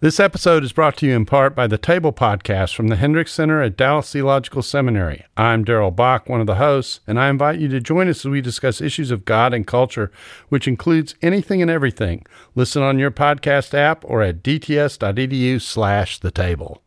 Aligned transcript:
This 0.00 0.20
episode 0.20 0.62
is 0.62 0.72
brought 0.72 0.96
to 0.98 1.06
you 1.06 1.16
in 1.16 1.26
part 1.26 1.56
by 1.56 1.66
the 1.66 1.76
Table 1.76 2.12
Podcast 2.12 2.72
from 2.72 2.86
the 2.86 2.94
Hendricks 2.94 3.32
Center 3.32 3.60
at 3.60 3.76
Dallas 3.76 4.12
Theological 4.12 4.62
Seminary. 4.62 5.24
I'm 5.36 5.64
Darrell 5.64 5.90
Bock, 5.90 6.28
one 6.28 6.40
of 6.40 6.46
the 6.46 6.54
hosts, 6.54 7.00
and 7.08 7.18
I 7.18 7.28
invite 7.28 7.58
you 7.58 7.66
to 7.66 7.80
join 7.80 8.08
us 8.08 8.24
as 8.24 8.30
we 8.30 8.40
discuss 8.40 8.80
issues 8.80 9.10
of 9.10 9.24
God 9.24 9.52
and 9.52 9.66
culture, 9.66 10.12
which 10.50 10.68
includes 10.68 11.16
anything 11.20 11.60
and 11.60 11.68
everything. 11.68 12.24
Listen 12.54 12.80
on 12.80 13.00
your 13.00 13.10
podcast 13.10 13.74
app 13.74 14.04
or 14.04 14.22
at 14.22 14.40
dts.edu 14.40 15.60
slash 15.60 16.20
the 16.20 16.30
table. 16.30 16.84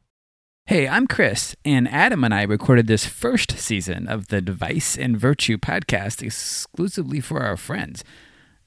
Hey, 0.68 0.88
I'm 0.88 1.06
Chris, 1.06 1.54
and 1.66 1.90
Adam 1.90 2.24
and 2.24 2.34
I 2.34 2.44
recorded 2.44 2.88
this 2.88 3.06
first 3.06 3.58
season 3.58 4.08
of 4.08 4.30
the 4.30 4.40
Device 4.40 4.98
and 4.98 5.18
Virtue 5.18 5.58
podcast 5.58 6.24
exclusively 6.24 7.20
for 7.20 7.42
our 7.42 7.58
friends. 7.58 8.06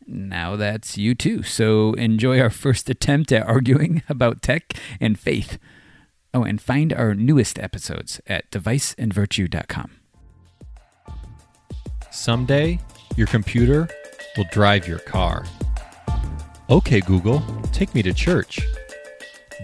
Now 0.06 0.56
that's 0.56 0.98
you 0.98 1.14
too. 1.14 1.42
So 1.42 1.92
enjoy 1.94 2.40
our 2.40 2.50
first 2.50 2.90
attempt 2.90 3.32
at 3.32 3.46
arguing 3.46 4.02
about 4.08 4.42
tech 4.42 4.74
and 5.00 5.18
faith. 5.18 5.58
Oh, 6.32 6.42
and 6.42 6.60
find 6.60 6.92
our 6.92 7.14
newest 7.14 7.58
episodes 7.58 8.20
at 8.26 8.50
deviceandvirtue.com. 8.50 9.92
Someday, 12.10 12.80
your 13.16 13.28
computer 13.28 13.88
will 14.36 14.46
drive 14.50 14.88
your 14.88 14.98
car. 15.00 15.44
Okay, 16.70 17.00
Google, 17.00 17.40
take 17.72 17.94
me 17.94 18.02
to 18.02 18.12
church. 18.12 18.60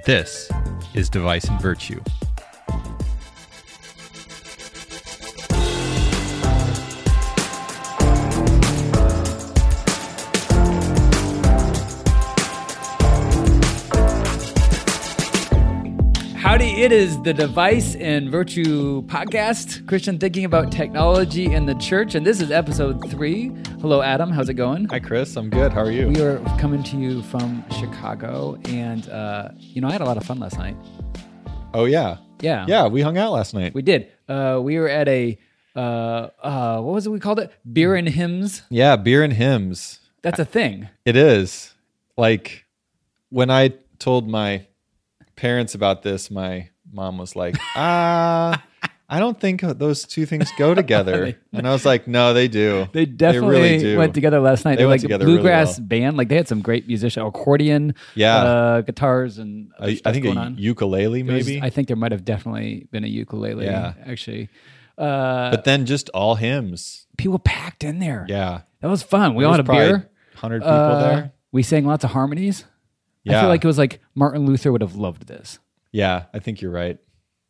This 0.07 0.51
is 0.95 1.09
Device 1.09 1.45
and 1.45 1.61
Virtue. 1.61 2.01
Howdy, 16.41 16.81
it 16.83 16.91
is 16.91 17.21
the 17.21 17.35
Device 17.35 17.97
and 17.97 18.31
Virtue 18.31 19.03
podcast, 19.03 19.87
Christian 19.87 20.19
thinking 20.19 20.47
about 20.47 20.73
technology 20.73 21.53
in 21.53 21.67
the 21.67 21.75
church, 21.75 22.15
and 22.15 22.27
this 22.27 22.41
is 22.41 22.51
episode 22.51 23.11
three. 23.11 23.49
Hello, 23.83 24.01
Adam. 24.01 24.31
How's 24.31 24.49
it 24.49 24.55
going? 24.55 24.87
Hi, 24.87 25.01
Chris. 25.01 25.37
I'm 25.37 25.51
good. 25.51 25.71
How 25.71 25.83
are 25.83 25.91
you? 25.91 26.09
We 26.09 26.23
are 26.23 26.39
coming 26.59 26.83
to 26.85 26.97
you 26.97 27.23
from 27.25 27.63
Chicago, 27.79 28.59
and 28.65 29.07
uh, 29.11 29.51
you 29.59 29.83
know, 29.83 29.89
I 29.89 29.93
had 29.93 30.01
a 30.01 30.07
lot 30.07 30.17
of 30.17 30.25
fun 30.25 30.39
last 30.39 30.57
night. 30.57 30.77
Oh, 31.75 31.85
yeah. 31.85 32.17
Yeah, 32.41 32.65
Yeah, 32.67 32.87
we 32.87 33.03
hung 33.03 33.19
out 33.19 33.33
last 33.33 33.53
night. 33.53 33.75
we 33.75 33.83
did. 33.83 34.11
Uh, 34.27 34.61
we 34.63 34.79
were 34.79 34.89
at 34.89 35.09
a 35.09 35.39
uh, 35.77 35.79
uh, 36.43 36.81
what 36.81 36.95
was 36.95 37.07
it 37.07 37.11
we 37.11 37.21
called 37.21 37.39
it? 37.39 37.53
Beer 37.71 37.95
and 37.95 38.09
hymns. 38.09 38.63
yeah, 38.71 38.97
beer 38.97 39.23
and 39.23 39.35
hymns. 39.35 40.01
That's 40.23 40.39
a 40.39 40.47
thing. 40.47 40.89
It 41.05 41.17
is. 41.17 41.75
Like 42.17 42.65
when 43.29 43.51
I 43.51 43.75
told 43.99 44.27
my 44.27 44.67
parents 45.41 45.75
about 45.75 46.03
this, 46.03 46.31
my 46.31 46.69
mom 46.93 47.19
was 47.19 47.35
like, 47.35 47.57
ah, 47.75 48.63
I 49.09 49.19
don't 49.19 49.39
think 49.41 49.63
those 49.63 50.05
two 50.05 50.27
things 50.27 50.51
go 50.59 50.75
together. 50.83 51.37
and 51.53 51.67
I 51.67 51.73
was 51.73 51.85
like, 51.85 52.07
no, 52.07 52.33
they 52.35 52.47
do. 52.47 52.87
They 52.93 53.07
definitely 53.07 53.49
really 53.57 53.79
do. 53.79 53.99
went 53.99 54.15
together 54.15 54.39
last 54.39 54.65
night. 54.65 54.73
They 54.73 54.83
They're 54.83 54.89
went 54.89 55.01
like 55.03 55.05
a 55.05 55.09
together 55.09 55.25
really 55.27 55.39
bluegrass 55.39 55.79
well. 55.79 55.89
band. 55.89 56.17
Like 56.17 56.29
they 56.29 56.37
had 56.37 56.47
some 56.47 56.61
great 56.61 56.87
musicians, 56.87 57.27
accordion, 57.27 57.95
Yeah. 58.15 58.37
uh, 58.37 58.81
guitars, 58.83 59.39
and 59.39 59.73
other 59.79 59.93
I, 60.05 60.13
think 60.13 60.25
going 60.25 60.37
a 60.39 60.41
on. 60.43 60.57
ukulele, 60.59 61.21
It 61.21 61.27
was- 61.27 61.47
maybe. 61.47 61.61
I 61.63 61.71
think 61.71 61.89
there 61.89 61.97
might 61.97 62.13
have 62.13 62.25
definitely 62.25 62.87
been 62.93 63.05
a 63.05 63.09
ukulele. 63.09 63.65
Yeah. 63.65 63.95
actually. 64.07 64.49
Uh, 64.99 65.51
but 65.51 65.65
then 65.65 65.87
just 65.87 66.11
all 66.11 66.35
hymns. 66.35 67.07
people 67.17 67.39
packed 67.39 67.83
in 67.83 67.99
there. 68.01 68.27
Yeah. 68.29 68.61
that 68.81 68.89
was 68.89 69.03
fun. 69.03 69.35
We 69.35 69.45
all 69.45 69.53
had 69.53 69.61
a 69.61 69.65
beer. 69.65 70.09
100 70.35 70.61
people 70.61 70.73
Uh, 70.73 71.01
there. 71.01 71.33
We 71.53 71.63
sang 71.63 71.85
lots 71.87 72.05
of 72.05 72.11
harmonies. 72.11 72.65
I 73.29 73.41
feel 73.41 73.49
like 73.49 73.65
it 73.65 73.67
was 73.67 73.79
like 73.79 74.01
Martin 74.15 74.47
Luther 74.47 74.73
would 74.73 74.81
have 74.83 74.95
loved 74.97 75.27
this. 75.27 75.59
Yeah, 75.93 76.25
I 76.33 76.39
think 76.39 76.61
you're 76.61 76.71
right. 76.71 76.99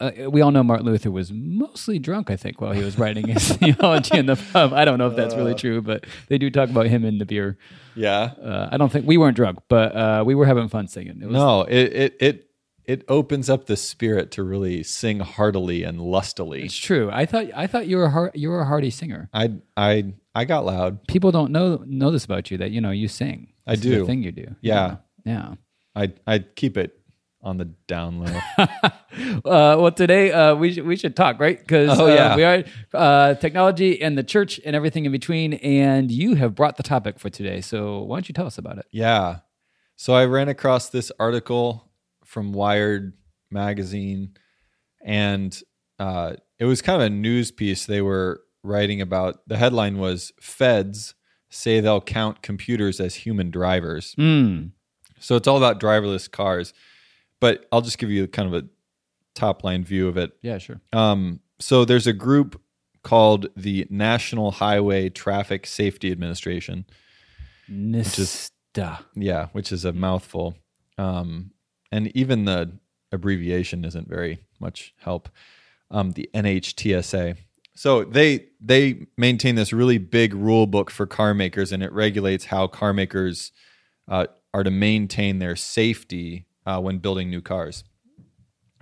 Uh, 0.00 0.30
we 0.30 0.40
all 0.40 0.50
know 0.50 0.62
Martin 0.62 0.86
Luther 0.86 1.10
was 1.10 1.30
mostly 1.30 1.98
drunk, 1.98 2.30
I 2.30 2.36
think, 2.36 2.58
while 2.60 2.72
he 2.72 2.82
was 2.82 2.98
writing 2.98 3.28
his 3.28 3.52
theology 3.56 4.16
in 4.16 4.24
the 4.24 4.36
pub. 4.52 4.72
I 4.72 4.86
don't 4.86 4.96
know 4.98 5.08
if 5.08 5.14
that's 5.16 5.34
Uh. 5.34 5.36
really 5.36 5.54
true, 5.54 5.82
but 5.82 6.06
they 6.28 6.38
do 6.38 6.48
talk 6.50 6.70
about 6.70 6.86
him 6.86 7.04
in 7.04 7.18
the 7.18 7.26
beer. 7.26 7.58
Yeah. 7.94 8.32
Uh, 8.42 8.68
I 8.72 8.78
don't 8.78 8.90
think 8.90 9.06
we 9.06 9.18
weren't 9.18 9.36
drunk, 9.36 9.58
but 9.68 9.94
uh, 9.94 10.22
we 10.26 10.34
were 10.34 10.46
having 10.46 10.68
fun 10.68 10.88
singing. 10.88 11.20
It 11.20 11.26
was, 11.26 11.34
No, 11.34 11.62
it 11.64 11.92
it 11.92 12.16
it 12.18 12.46
it 12.86 13.04
opens 13.08 13.50
up 13.50 13.66
the 13.66 13.76
spirit 13.76 14.30
to 14.32 14.42
really 14.42 14.82
sing 14.82 15.20
heartily 15.20 15.84
and 15.84 16.00
lustily. 16.00 16.62
it's 16.64 16.74
true. 16.78 17.10
I 17.12 17.26
thought 17.26 17.48
I 17.54 17.66
thought 17.66 17.86
you 17.86 17.98
were 17.98 18.04
a 18.06 18.10
heart, 18.10 18.34
you 18.34 18.48
were 18.48 18.60
a 18.62 18.66
hearty 18.66 18.88
singer. 18.90 19.28
I 19.34 19.52
I 19.76 20.14
I 20.34 20.46
got 20.46 20.64
loud. 20.64 21.06
People 21.08 21.30
don't 21.30 21.52
know 21.52 21.84
know 21.86 22.10
this 22.10 22.24
about 22.24 22.50
you 22.50 22.56
that 22.56 22.70
you 22.70 22.80
know 22.80 22.90
you 22.90 23.06
sing. 23.06 23.48
I 23.66 23.76
This 23.76 23.84
is 23.84 23.92
a 23.92 23.96
do. 23.96 24.06
thing 24.06 24.22
you 24.22 24.32
do. 24.32 24.56
Yeah. 24.62 24.96
yeah. 25.26 25.54
I 25.94 26.12
I 26.26 26.38
keep 26.40 26.76
it 26.76 26.96
on 27.42 27.56
the 27.56 27.66
down 27.86 28.20
low. 28.24 28.38
Uh, 29.44 29.74
well, 29.78 29.90
today 29.90 30.30
uh, 30.30 30.54
we 30.54 30.72
should 30.72 30.86
we 30.86 30.94
should 30.96 31.16
talk, 31.16 31.40
right? 31.40 31.58
Because 31.58 31.98
Oh, 31.98 32.06
uh, 32.06 32.14
yeah. 32.14 32.36
we 32.36 32.44
are 32.44 32.64
uh, 32.94 33.34
technology 33.34 34.00
and 34.00 34.16
the 34.16 34.22
church 34.22 34.60
and 34.64 34.76
everything 34.76 35.04
in 35.04 35.10
between. 35.12 35.54
And 35.54 36.10
you 36.12 36.36
have 36.36 36.54
brought 36.54 36.76
the 36.76 36.82
topic 36.84 37.18
for 37.18 37.28
today. 37.28 37.60
So 37.60 38.02
why 38.02 38.16
don't 38.16 38.28
you 38.28 38.32
tell 38.34 38.46
us 38.46 38.56
about 38.56 38.78
it? 38.78 38.86
yeah. 38.92 39.38
So 39.96 40.14
I 40.14 40.26
ran 40.26 40.48
across 40.48 40.90
this 40.90 41.10
article 41.18 41.90
from 42.24 42.52
Wired 42.52 43.14
magazine 43.50 44.36
and 45.04 45.60
uh, 45.98 46.34
it 46.58 46.64
was 46.66 46.80
kind 46.82 47.02
of 47.02 47.06
a 47.06 47.10
news 47.10 47.50
piece 47.50 47.84
they 47.86 48.00
were 48.00 48.42
writing 48.62 49.00
about. 49.00 49.40
The 49.48 49.56
headline 49.58 49.98
was 49.98 50.32
Feds 50.40 51.14
say 51.50 51.80
they'll 51.80 52.00
count 52.00 52.42
computers 52.42 53.00
as 53.00 53.16
human 53.16 53.50
drivers. 53.50 54.14
Mm. 54.16 54.70
So 55.20 55.36
it's 55.36 55.46
all 55.46 55.56
about 55.56 55.80
driverless 55.80 56.30
cars. 56.30 56.74
But 57.40 57.66
I'll 57.72 57.80
just 57.80 57.98
give 57.98 58.10
you 58.10 58.26
kind 58.26 58.52
of 58.52 58.64
a 58.64 58.68
top 59.34 59.64
line 59.64 59.84
view 59.84 60.08
of 60.08 60.16
it. 60.16 60.32
Yeah, 60.42 60.58
sure. 60.58 60.80
Um, 60.92 61.40
so 61.58 61.84
there's 61.84 62.06
a 62.06 62.12
group 62.12 62.60
called 63.02 63.48
the 63.56 63.86
National 63.88 64.50
Highway 64.50 65.08
Traffic 65.08 65.66
Safety 65.66 66.12
Administration. 66.12 66.84
Nista. 67.70 68.50
Yeah, 69.14 69.46
which 69.52 69.72
is 69.72 69.84
a 69.84 69.92
mouthful. 69.92 70.56
Um, 70.98 71.52
and 71.90 72.14
even 72.16 72.44
the 72.44 72.72
abbreviation 73.12 73.84
isn't 73.84 74.08
very 74.08 74.40
much 74.58 74.94
help. 74.98 75.28
Um, 75.90 76.12
the 76.12 76.28
NHTSA. 76.34 77.36
So 77.74 78.04
they 78.04 78.46
they 78.60 79.06
maintain 79.16 79.54
this 79.54 79.72
really 79.72 79.98
big 79.98 80.34
rule 80.34 80.66
book 80.66 80.90
for 80.90 81.06
car 81.06 81.32
makers, 81.34 81.72
and 81.72 81.82
it 81.82 81.92
regulates 81.92 82.46
how 82.46 82.66
car 82.66 82.92
makers 82.92 83.52
uh, 84.06 84.26
are 84.52 84.64
to 84.64 84.70
maintain 84.70 85.38
their 85.38 85.56
safety 85.56 86.46
uh, 86.66 86.80
when 86.80 86.98
building 86.98 87.30
new 87.30 87.40
cars. 87.40 87.84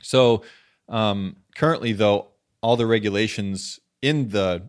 So 0.01 0.43
um, 0.89 1.37
currently, 1.57 1.93
though, 1.93 2.29
all 2.63 2.77
the 2.77 2.87
regulations 2.87 3.81
in 4.03 4.29
the 4.29 4.69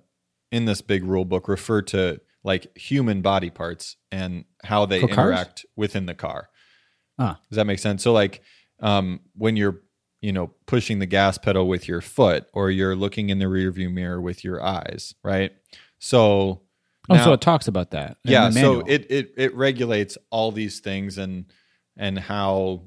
in 0.52 0.66
this 0.66 0.82
big 0.82 1.04
rule 1.04 1.26
book 1.26 1.48
refer 1.48 1.82
to 1.82 2.20
like 2.44 2.76
human 2.78 3.22
body 3.22 3.50
parts 3.50 3.98
and 4.12 4.46
how 4.64 4.86
they 4.86 5.02
interact 5.02 5.66
within 5.76 6.06
the 6.06 6.14
car. 6.14 6.50
Ah. 7.18 7.40
Does 7.50 7.58
that 7.58 7.66
make 7.66 7.80
sense? 7.80 8.04
So 8.04 8.14
like 8.14 8.42
um, 8.82 9.20
when 9.36 9.56
you're 9.56 9.82
you 10.22 10.34
know 10.34 10.52
pushing 10.66 11.00
the 11.00 11.06
gas 11.06 11.38
pedal 11.38 11.68
with 11.68 11.88
your 11.88 12.02
foot 12.02 12.48
or 12.54 12.72
you're 12.72 12.96
looking 12.96 13.30
in 13.30 13.40
the 13.40 13.46
rearview 13.46 13.92
mirror 13.92 14.22
with 14.22 14.44
your 14.44 14.64
eyes, 14.64 15.14
right? 15.24 15.52
So 16.00 16.62
Oh, 17.10 17.16
now- 17.16 17.26
so 17.26 17.34
it 17.34 17.42
talks 17.42 17.68
about 17.68 17.92
that. 17.92 18.18
yeah, 18.24 18.50
so 18.52 18.82
it, 18.88 19.06
it 19.10 19.34
it 19.38 19.56
regulates 19.56 20.18
all 20.30 20.52
these 20.52 20.80
things 20.80 21.18
and 21.18 21.46
and 21.98 22.18
how 22.20 22.84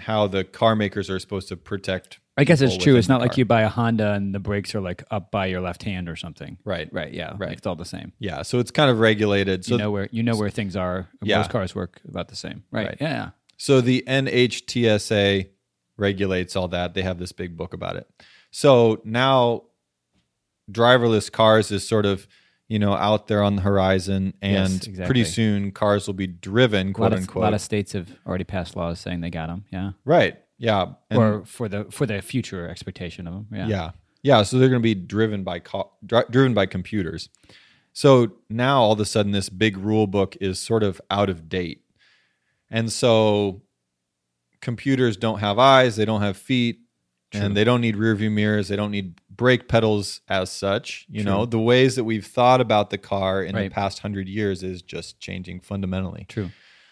how 0.00 0.26
the 0.26 0.44
car 0.44 0.74
makers 0.76 1.08
are 1.08 1.18
supposed 1.18 1.48
to 1.48 1.56
protect. 1.56 2.20
I 2.36 2.42
guess 2.42 2.60
it's 2.60 2.76
true. 2.76 2.96
It's 2.96 3.08
not 3.08 3.20
like 3.20 3.36
you 3.38 3.44
buy 3.44 3.62
a 3.62 3.68
Honda 3.68 4.12
and 4.12 4.34
the 4.34 4.40
brakes 4.40 4.74
are 4.74 4.80
like 4.80 5.04
up 5.10 5.30
by 5.30 5.46
your 5.46 5.60
left 5.60 5.84
hand 5.84 6.08
or 6.08 6.16
something. 6.16 6.58
Right. 6.64 6.88
Right. 6.92 7.12
Yeah. 7.14 7.34
Right. 7.38 7.52
It's 7.52 7.64
all 7.66 7.76
the 7.76 7.84
same. 7.84 8.12
Yeah, 8.18 8.42
so 8.42 8.58
it's 8.58 8.72
kind 8.72 8.90
of 8.90 8.98
regulated. 8.98 9.64
So 9.64 9.74
you 9.74 9.78
know 9.78 9.92
where 9.92 10.08
you 10.10 10.24
know 10.24 10.36
where 10.36 10.50
things 10.50 10.74
are. 10.74 11.08
Yeah. 11.22 11.38
Most 11.38 11.50
cars 11.50 11.74
work 11.76 12.00
about 12.08 12.26
the 12.28 12.34
same. 12.36 12.64
Right. 12.72 12.88
Right. 12.88 12.96
Yeah. 13.00 13.30
So 13.56 13.80
the 13.80 14.02
NHTSA 14.08 15.48
regulates 15.96 16.56
all 16.56 16.66
that. 16.68 16.94
They 16.94 17.02
have 17.02 17.18
this 17.18 17.30
big 17.32 17.56
book 17.56 17.72
about 17.72 17.94
it. 17.96 18.08
So 18.50 19.00
now 19.04 19.62
driverless 20.70 21.30
cars 21.30 21.70
is 21.70 21.86
sort 21.86 22.06
of, 22.06 22.26
you 22.68 22.78
know, 22.78 22.94
out 22.94 23.26
there 23.28 23.42
on 23.42 23.56
the 23.56 23.62
horizon 23.62 24.34
and 24.40 24.72
Yes, 24.72 24.86
exactly. 24.86 25.04
pretty 25.06 25.24
soon 25.24 25.70
cars 25.72 26.06
will 26.06 26.14
be 26.14 26.26
driven, 26.26 26.88
A 26.88 26.92
quote 26.92 27.12
lot, 27.12 27.20
of, 27.20 27.34
a 27.34 27.38
lot 27.38 27.54
of 27.54 27.60
states 27.60 27.92
have 27.92 28.08
already 28.26 28.44
passed 28.44 28.74
laws 28.76 28.98
saying 29.00 29.20
they 29.20 29.30
got 29.30 29.48
them. 29.48 29.64
Yeah. 29.70 29.92
right. 30.04 30.38
Yeah. 30.58 30.92
And- 31.10 31.18
or 31.18 31.44
for 31.44 31.68
the 31.68 31.84
for 31.90 32.06
the 32.06 32.22
future 32.22 32.68
expectation 32.68 33.26
of 33.26 33.34
them. 33.34 33.46
Yeah. 33.52 33.66
Yeah. 33.66 33.90
Yeah. 34.22 34.42
So 34.44 34.58
they're 34.58 34.68
going 34.70 34.80
to 34.80 34.82
be 34.82 34.94
driven 34.94 35.42
by 35.44 35.58
co- 35.58 35.90
dri- 36.06 36.24
driven 36.30 36.54
by 36.54 36.66
computers. 36.66 37.28
So 37.92 38.32
now 38.48 38.80
all 38.82 38.92
of 38.92 39.00
a 39.00 39.04
sudden, 39.04 39.32
this 39.32 39.48
big 39.48 39.76
rule 39.76 40.06
book 40.06 40.36
is 40.40 40.58
sort 40.58 40.82
of 40.82 41.00
out 41.10 41.28
of 41.28 41.48
date, 41.48 41.82
and 42.70 42.90
so 42.90 43.62
computers 44.60 45.16
don't 45.16 45.38
have 45.40 45.58
eyes, 45.58 45.96
they 45.96 46.04
don't 46.04 46.22
have 46.22 46.36
feet, 46.36 46.80
True. 47.34 47.44
and 47.46 47.56
they 47.56 47.64
don't 47.64 47.80
need 47.80 47.96
rear 47.96 48.14
view 48.14 48.30
mirrors, 48.30 48.68
they 48.68 48.76
don't 48.76 48.90
need 48.90 49.20
brake 49.30 49.68
pedals 49.68 50.20
as 50.28 50.50
such. 50.50 51.06
You 51.08 51.22
True. 51.22 51.32
know, 51.32 51.46
the 51.46 51.58
ways 51.58 51.96
that 51.96 52.04
we've 52.04 52.26
thought 52.26 52.60
about 52.60 52.90
the 52.90 52.98
car 52.98 53.42
in 53.42 53.54
Right. 53.54 53.68
the 53.68 53.74
past 53.74 53.98
hundred 54.00 54.28
years 54.28 54.62
is 54.62 54.80
just 54.82 55.18
changing 55.20 55.60
fundamentally. 55.60 56.26
True. 56.28 56.50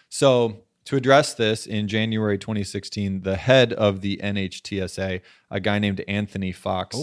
So 0.08 0.64
to 0.86 0.96
address 0.96 1.34
this, 1.34 1.66
in 1.66 1.86
January 1.88 2.36
2016, 2.38 3.22
the 3.22 3.36
head 3.36 3.72
of 3.72 4.00
the 4.00 4.16
NHTSA, 4.22 5.20
a 5.50 5.60
guy 5.60 5.78
named 5.78 6.02
Anthony 6.08 6.50
Foxx, 6.52 6.96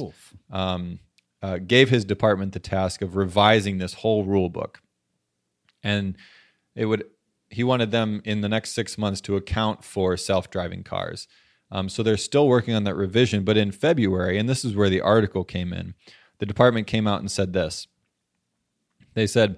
um, 0.51 0.99
uh, 1.41 1.57
gave 1.59 1.89
his 1.89 2.03
department 2.03 2.51
the 2.51 2.59
task 2.59 3.01
of 3.01 3.15
revising 3.15 3.77
this 3.77 3.93
whole 3.93 4.25
rule 4.25 4.49
book, 4.49 4.81
and 5.83 6.17
it 6.75 6.85
would. 6.85 7.05
He 7.51 7.63
wanted 7.63 7.89
them 7.91 8.21
in 8.25 8.41
the 8.41 8.49
next 8.49 8.71
six 8.73 8.97
months 8.97 9.21
to 9.21 9.35
account 9.35 9.83
for 9.83 10.15
self-driving 10.17 10.83
cars. 10.83 11.27
Um, 11.71 11.87
so 11.89 12.01
they're 12.03 12.17
still 12.17 12.47
working 12.47 12.73
on 12.73 12.83
that 12.85 12.95
revision. 12.95 13.43
But 13.43 13.57
in 13.57 13.71
February, 13.71 14.37
and 14.37 14.49
this 14.49 14.65
is 14.65 14.75
where 14.75 14.89
the 14.89 15.01
article 15.01 15.43
came 15.43 15.71
in, 15.73 15.93
the 16.39 16.45
department 16.45 16.87
came 16.87 17.07
out 17.07 17.19
and 17.19 17.29
said 17.31 17.53
this. 17.53 17.87
They 19.13 19.27
said, 19.27 19.57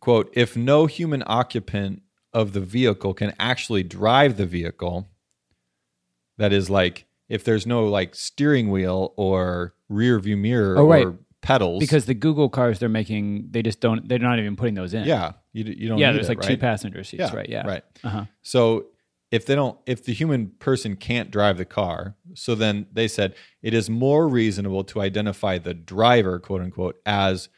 "quote 0.00 0.30
If 0.34 0.56
no 0.56 0.86
human 0.86 1.22
occupant 1.26 2.02
of 2.32 2.52
the 2.52 2.60
vehicle 2.60 3.14
can 3.14 3.34
actually 3.38 3.82
drive 3.82 4.36
the 4.36 4.46
vehicle, 4.46 5.08
that 6.36 6.52
is 6.52 6.68
like 6.70 7.06
if 7.28 7.44
there's 7.44 7.66
no 7.66 7.86
like 7.86 8.14
steering 8.14 8.70
wheel 8.70 9.14
or 9.16 9.74
rear 9.88 10.18
view 10.18 10.36
mirror 10.36 10.78
Oh, 10.78 10.86
right. 10.86 11.06
or 11.06 11.18
pedals, 11.40 11.80
Because 11.80 12.06
the 12.06 12.14
Google 12.14 12.48
cars 12.48 12.78
they're 12.78 12.88
making, 12.88 13.48
they 13.50 13.62
just 13.62 13.80
don't. 13.80 14.08
They're 14.08 14.18
not 14.18 14.38
even 14.38 14.56
putting 14.56 14.74
those 14.74 14.94
in. 14.94 15.04
yeah, 15.06 15.32
you, 15.52 15.64
you 15.64 15.88
don't. 15.88 15.98
yeah. 15.98 16.12
There's 16.12 16.26
it, 16.26 16.36
like 16.36 16.40
two 16.40 16.54
right? 16.54 16.60
passenger 16.60 17.04
seats, 17.04 17.32
right? 17.32 17.48
Yeah, 17.48 17.66
right. 17.66 17.82
Uh-huh. 18.02 18.24
So 18.42 18.86
if 19.34 19.46
they 19.46 19.56
don't, 19.56 19.76
if 19.84 20.04
the 20.04 20.12
human 20.12 20.52
person 20.60 20.94
can't 20.94 21.28
drive 21.28 21.58
the 21.58 21.64
car, 21.64 22.14
so 22.34 22.54
then 22.54 22.86
they 22.92 23.08
said 23.08 23.34
it 23.62 23.74
is 23.74 23.90
more 23.90 24.28
reasonable 24.28 24.84
to 24.84 25.00
identify 25.00 25.58
the 25.58 25.74
driver, 25.74 26.38
quote 26.38 26.60
unquote, 26.60 27.00
as 27.04 27.48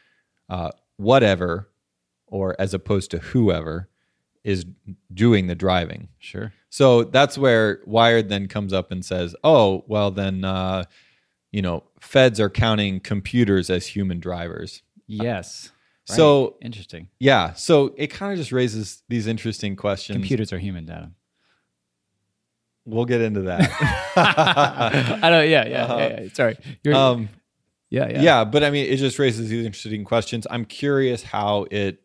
uh, 0.49 0.71
whatever, 0.95 1.69
or 2.25 2.55
as 2.57 2.73
opposed 2.73 3.11
to 3.11 3.19
whoever 3.19 3.89
is 4.43 4.65
doing 5.13 5.45
the 5.45 5.53
driving. 5.53 6.07
Sure. 6.17 6.51
So 6.69 7.03
that's 7.03 7.37
where 7.37 7.81
Wired 7.85 8.27
then 8.29 8.47
comes 8.47 8.73
up 8.73 8.91
and 8.91 9.05
says, 9.05 9.35
"Oh, 9.43 9.83
well 9.87 10.09
then, 10.09 10.43
uh, 10.43 10.85
you 11.51 11.61
know, 11.61 11.83
feds 11.99 12.39
are 12.39 12.49
counting 12.49 13.01
computers 13.01 13.69
as 13.69 13.85
human 13.85 14.19
drivers." 14.19 14.81
Yes. 15.05 15.69
Right. 16.09 16.15
So 16.15 16.55
interesting. 16.59 17.09
yeah, 17.19 17.53
so 17.53 17.93
it 17.97 18.07
kind 18.07 18.31
of 18.31 18.39
just 18.39 18.51
raises 18.51 19.03
these 19.09 19.27
interesting 19.27 19.75
questions. 19.75 20.15
Computers 20.15 20.51
are 20.51 20.57
human 20.57 20.85
data. 20.85 21.11
We'll 22.87 23.05
get 23.05 23.21
into 23.21 23.41
that. 23.43 23.69
I 25.23 25.29
don't. 25.29 25.49
Yeah, 25.49 25.67
yeah, 25.67 25.97
yeah, 25.97 26.19
yeah. 26.21 26.27
Sorry. 26.33 26.57
You're, 26.83 26.95
um, 26.95 27.29
yeah, 27.89 28.09
yeah, 28.09 28.21
yeah. 28.21 28.43
but 28.45 28.63
I 28.63 28.69
mean, 28.71 28.85
it 28.91 28.97
just 28.97 29.19
raises 29.19 29.49
these 29.49 29.65
interesting 29.65 30.03
questions. 30.05 30.47
I'm 30.49 30.65
curious 30.65 31.21
how 31.21 31.67
it 31.69 32.01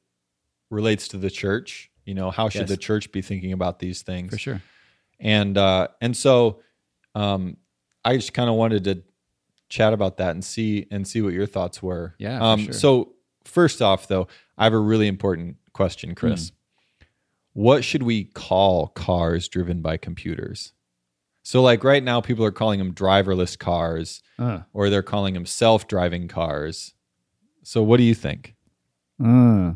relates 0.70 1.08
to 1.08 1.18
the 1.18 1.30
church. 1.30 1.90
You 2.04 2.14
know, 2.14 2.30
how 2.30 2.48
should 2.48 2.62
Yes. 2.62 2.68
the 2.70 2.76
church 2.76 3.12
be 3.12 3.22
thinking 3.22 3.52
about 3.52 3.78
these 3.78 4.02
things? 4.02 4.32
for 4.32 4.38
sure. 4.38 4.62
And 5.20 5.56
uh, 5.56 5.88
and 6.00 6.16
so, 6.16 6.60
um, 7.14 7.56
I 8.04 8.16
just 8.16 8.34
kind 8.34 8.50
of 8.50 8.56
wanted 8.56 8.84
to 8.84 9.02
chat 9.68 9.92
about 9.92 10.16
that 10.16 10.30
and 10.32 10.44
see 10.44 10.86
and 10.90 11.06
see 11.06 11.22
what 11.22 11.32
your 11.32 11.46
thoughts 11.46 11.80
were. 11.82 12.14
Yeah, 12.18 12.38
for 12.38 12.44
Um, 12.44 12.64
sure. 12.64 12.72
So 12.72 13.12
first 13.44 13.80
off, 13.80 14.08
though, 14.08 14.26
I 14.58 14.64
have 14.64 14.72
a 14.74 14.78
really 14.78 15.06
important 15.06 15.58
question, 15.72 16.14
Chris. 16.16 16.48
Hmm. 16.50 16.54
What 17.54 17.84
should 17.84 18.02
we 18.02 18.24
call 18.24 18.88
cars 18.88 19.48
driven 19.48 19.82
by 19.82 19.96
computers? 19.98 20.72
So, 21.42 21.60
like 21.60 21.82
right 21.84 22.02
now, 22.02 22.20
people 22.20 22.44
are 22.44 22.52
calling 22.52 22.78
them 22.78 22.94
driverless 22.94 23.58
cars, 23.58 24.22
Uh, 24.38 24.60
or 24.72 24.88
they're 24.90 25.02
calling 25.02 25.34
them 25.34 25.44
self-driving 25.44 26.28
cars. 26.28 26.94
So, 27.64 27.82
what 27.82 27.96
do 27.98 28.04
you 28.04 28.14
think? 28.14 28.54
uh, 29.22 29.72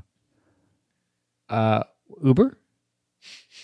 uh, 1.49 1.83
Uber. 2.25 2.57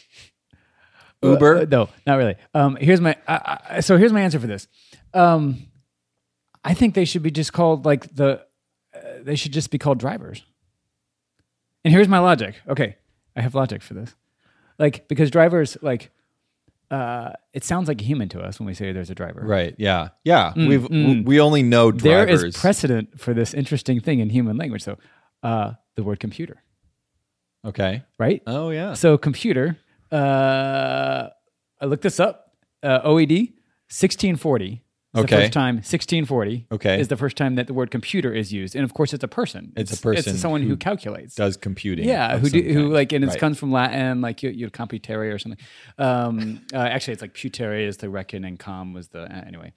Uber? 1.23 1.57
Uh, 1.59 1.67
no, 1.71 1.89
not 2.07 2.17
really. 2.17 2.35
Um, 2.55 2.77
here's 2.77 3.01
my. 3.01 3.17
I 3.29 3.81
so 3.81 3.97
here's 3.97 4.13
my 4.13 4.21
answer 4.23 4.41
for 4.41 4.47
this. 4.49 4.67
Um, 5.15 5.67
I 6.65 6.75
think 6.75 6.95
they 6.95 7.05
should 7.05 7.23
be 7.23 7.31
just 7.31 7.53
called 7.53 7.85
like 7.85 8.15
the. 8.15 8.45
Uh, 8.95 8.99
they 9.23 9.37
should 9.37 9.53
just 9.53 9.71
be 9.71 9.79
called 9.79 9.99
drivers. 9.99 10.45
And 11.85 11.93
here's 11.95 12.09
my 12.09 12.19
logic. 12.19 12.57
Okay, 12.69 12.97
I 13.37 13.41
have 13.43 13.55
logic 13.55 13.83
for 13.83 13.95
this. 13.95 14.15
Like 14.79 15.09
because 15.09 15.31
drivers 15.31 15.77
like. 15.83 16.11
Uh, 16.91 17.33
it 17.55 17.65
sounds 17.65 17.89
like 17.89 17.99
a 18.03 18.05
human 18.05 18.29
to 18.29 18.39
us 18.39 18.59
when 18.61 18.67
we 18.67 18.75
say 18.75 18.93
there's 18.93 19.09
a 19.09 19.15
driver. 19.15 19.41
Right? 19.43 19.75
Yeah, 19.79 20.09
yeah. 20.25 20.53
We've 20.55 20.87
we 20.91 21.41
only 21.41 21.63
know 21.63 21.91
Mm, 21.91 22.03
There 22.03 22.27
drivers. 22.27 22.43
is 22.45 22.57
precedent 22.61 23.19
for 23.19 23.33
this 23.33 23.55
interesting 23.55 23.99
thing 23.99 24.19
in 24.19 24.29
human 24.29 24.59
language. 24.59 24.83
So, 24.83 24.99
uh, 25.43 25.73
the 25.97 26.03
word 26.03 26.21
computer, 26.21 26.63
okay. 27.65 28.03
right? 28.19 28.43
Oh 28.47 28.69
yeah. 28.69 28.93
So 28.93 29.17
computer, 29.17 29.79
uh, 30.11 31.29
I 31.81 31.87
looked 31.87 32.03
this 32.03 32.21
up. 32.21 32.53
Uh, 32.83 33.01
OED, 33.09 33.55
1640. 33.89 34.83
Okay. 35.15 35.27
The 35.37 35.43
first 35.43 35.53
time 35.53 35.75
1640 35.77 36.67
Okay. 36.73 36.99
is 36.99 37.09
the 37.09 37.19
first 37.19 37.37
time 37.37 37.57
that 37.57 37.67
the 37.67 37.75
word 37.75 37.91
computer 37.91 38.33
is 38.33 38.51
used, 38.51 38.75
and 38.75 38.83
of 38.83 38.95
course 38.95 39.13
it's 39.13 39.23
a 39.23 39.29
person. 39.29 39.71
It's 39.77 39.93
a 39.93 40.01
person 40.01 40.33
It's 40.33 40.41
someone 40.41 40.63
who, 40.63 40.69
who 40.71 40.77
calculates. 40.79 41.35
Does 41.35 41.59
computing? 41.59 42.09
yeah, 42.09 42.39
who 42.39 42.49
do, 42.49 42.63
who 42.63 42.89
like, 42.89 43.13
and 43.13 43.23
it 43.23 43.27
Right. 43.29 43.39
comes 43.39 43.59
from 43.59 43.73
Latin, 43.73 44.23
like 44.23 44.43
you, 44.43 44.49
you 44.49 44.71
computere 44.71 45.35
or 45.35 45.39
something. 45.39 45.63
Um, 45.99 46.63
uh, 46.73 46.79
actually, 46.79 47.13
it's 47.13 47.21
like 47.21 47.35
putere 47.35 47.87
is 47.87 47.99
the 47.99 48.09
reckon, 48.09 48.45
and 48.47 48.59
com 48.59 48.95
was 48.95 49.09
the 49.09 49.25
uh, 49.25 49.45
anyway. 49.47 49.75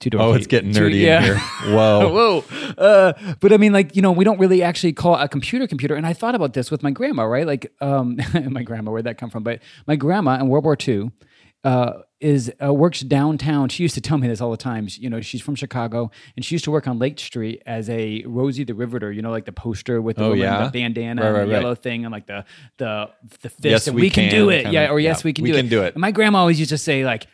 Two. 0.00 0.10
Oh, 0.18 0.34
it's 0.34 0.46
getting 0.46 0.72
two- 0.74 0.80
nerdy 0.82 1.00
yeah. 1.00 1.18
in 1.18 1.24
here. 1.24 1.36
Whoa. 1.74 2.42
Whoa. 2.44 2.74
Uh, 2.76 3.34
but 3.40 3.54
I 3.54 3.56
mean, 3.56 3.72
like, 3.72 3.96
you 3.96 4.02
know, 4.02 4.12
we 4.12 4.24
don't 4.24 4.38
really 4.38 4.62
actually 4.62 4.92
call 4.92 5.14
a 5.14 5.28
computer 5.28 5.66
computer. 5.66 5.94
And 5.94 6.06
I 6.06 6.12
thought 6.12 6.34
about 6.34 6.52
this 6.52 6.70
with 6.70 6.82
my 6.82 6.90
grandma, 6.90 7.22
right? 7.24 7.46
Like, 7.46 7.72
um, 7.80 8.18
my 8.50 8.62
grandma, 8.62 8.90
where'd 8.90 9.06
that 9.06 9.16
come 9.16 9.30
from? 9.30 9.44
But 9.44 9.60
my 9.86 9.96
grandma 9.96 10.34
in 10.38 10.48
World 10.48 10.64
War 10.64 10.76
II 10.86 11.10
uh, 11.64 12.02
is 12.20 12.52
uh, 12.62 12.72
works 12.72 13.00
downtown. 13.00 13.68
She 13.68 13.82
used 13.82 13.94
to 13.96 14.00
tell 14.00 14.16
me 14.18 14.28
this 14.28 14.40
all 14.40 14.50
the 14.50 14.56
time. 14.56 14.86
She- 14.86 15.00
You 15.02 15.10
know, 15.10 15.20
she's 15.20 15.40
from 15.42 15.54
Chicago 15.56 16.10
and 16.36 16.44
she 16.44 16.54
used 16.54 16.64
to 16.66 16.70
work 16.70 16.86
on 16.86 16.98
Lake 16.98 17.18
Street 17.18 17.62
as 17.66 17.90
a 17.90 18.22
Rosie 18.26 18.64
the 18.64 18.74
Riveter, 18.74 19.10
you 19.12 19.20
know, 19.22 19.30
like 19.30 19.44
the 19.46 19.52
poster 19.52 20.00
with 20.00 20.16
the, 20.16 20.22
Oh, 20.24 20.28
woman, 20.28 20.40
yeah? 20.40 20.64
the 20.64 20.70
bandana 20.70 21.20
Right, 21.22 21.28
and 21.28 21.36
right, 21.36 21.44
the 21.46 21.52
right. 21.52 21.60
yellow 21.62 21.74
thing 21.74 22.04
and 22.04 22.12
like 22.12 22.26
the, 22.26 22.44
the, 22.78 23.10
the 23.42 23.48
fist. 23.50 23.64
Yes, 23.64 23.86
and 23.88 23.96
we 23.96 24.02
we 24.02 24.10
can, 24.10 24.30
do 24.30 24.50
it. 24.50 24.70
yeah. 24.72 24.90
Or 24.90 25.00
yes, 25.00 25.18
yeah, 25.20 25.24
we 25.24 25.32
can 25.32 25.42
we 25.42 25.50
do 25.50 25.56
can 25.56 25.66
it. 25.66 25.70
do 25.70 25.82
it. 25.82 25.94
And 25.94 26.00
my 26.00 26.10
grandma 26.12 26.38
always 26.40 26.58
used 26.58 26.70
to 26.70 26.78
say 26.78 27.04
like, 27.04 27.26